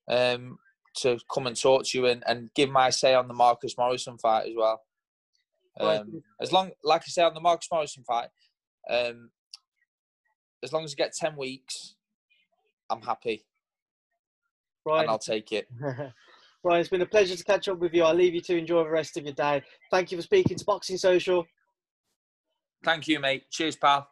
um, 0.08 0.58
to 0.96 1.18
come 1.32 1.46
and 1.46 1.56
talk 1.56 1.84
to 1.84 1.98
you 1.98 2.06
and, 2.06 2.22
and 2.26 2.50
give 2.54 2.70
my 2.70 2.90
say 2.90 3.14
on 3.14 3.28
the 3.28 3.34
Marcus 3.34 3.76
Morrison 3.78 4.18
fight 4.18 4.48
as 4.48 4.54
well. 4.56 4.82
Um, 5.80 6.22
as 6.40 6.52
long, 6.52 6.70
like 6.84 7.02
I 7.02 7.08
say, 7.08 7.22
on 7.22 7.34
the 7.34 7.40
Marcus 7.40 7.68
Morrison 7.70 8.04
fight, 8.04 8.28
um, 8.88 9.30
as 10.62 10.72
long 10.72 10.84
as 10.84 10.92
I 10.92 10.96
get 10.96 11.12
ten 11.14 11.36
weeks, 11.36 11.94
I'm 12.90 13.02
happy, 13.02 13.46
right. 14.84 15.00
and 15.00 15.10
I'll 15.10 15.18
take 15.18 15.52
it. 15.52 15.68
Brian, 16.62 16.80
it's 16.80 16.90
been 16.90 17.00
a 17.00 17.06
pleasure 17.06 17.36
to 17.36 17.44
catch 17.44 17.68
up 17.68 17.78
with 17.78 17.94
you. 17.94 18.04
I'll 18.04 18.14
leave 18.14 18.34
you 18.34 18.42
to 18.42 18.58
enjoy 18.58 18.84
the 18.84 18.90
rest 18.90 19.16
of 19.16 19.24
your 19.24 19.32
day. 19.32 19.62
Thank 19.90 20.12
you 20.12 20.18
for 20.18 20.22
speaking 20.22 20.58
to 20.58 20.64
Boxing 20.64 20.98
Social. 20.98 21.46
Thank 22.84 23.08
you, 23.08 23.18
mate. 23.18 23.44
Cheers, 23.50 23.76
pal. 23.76 24.08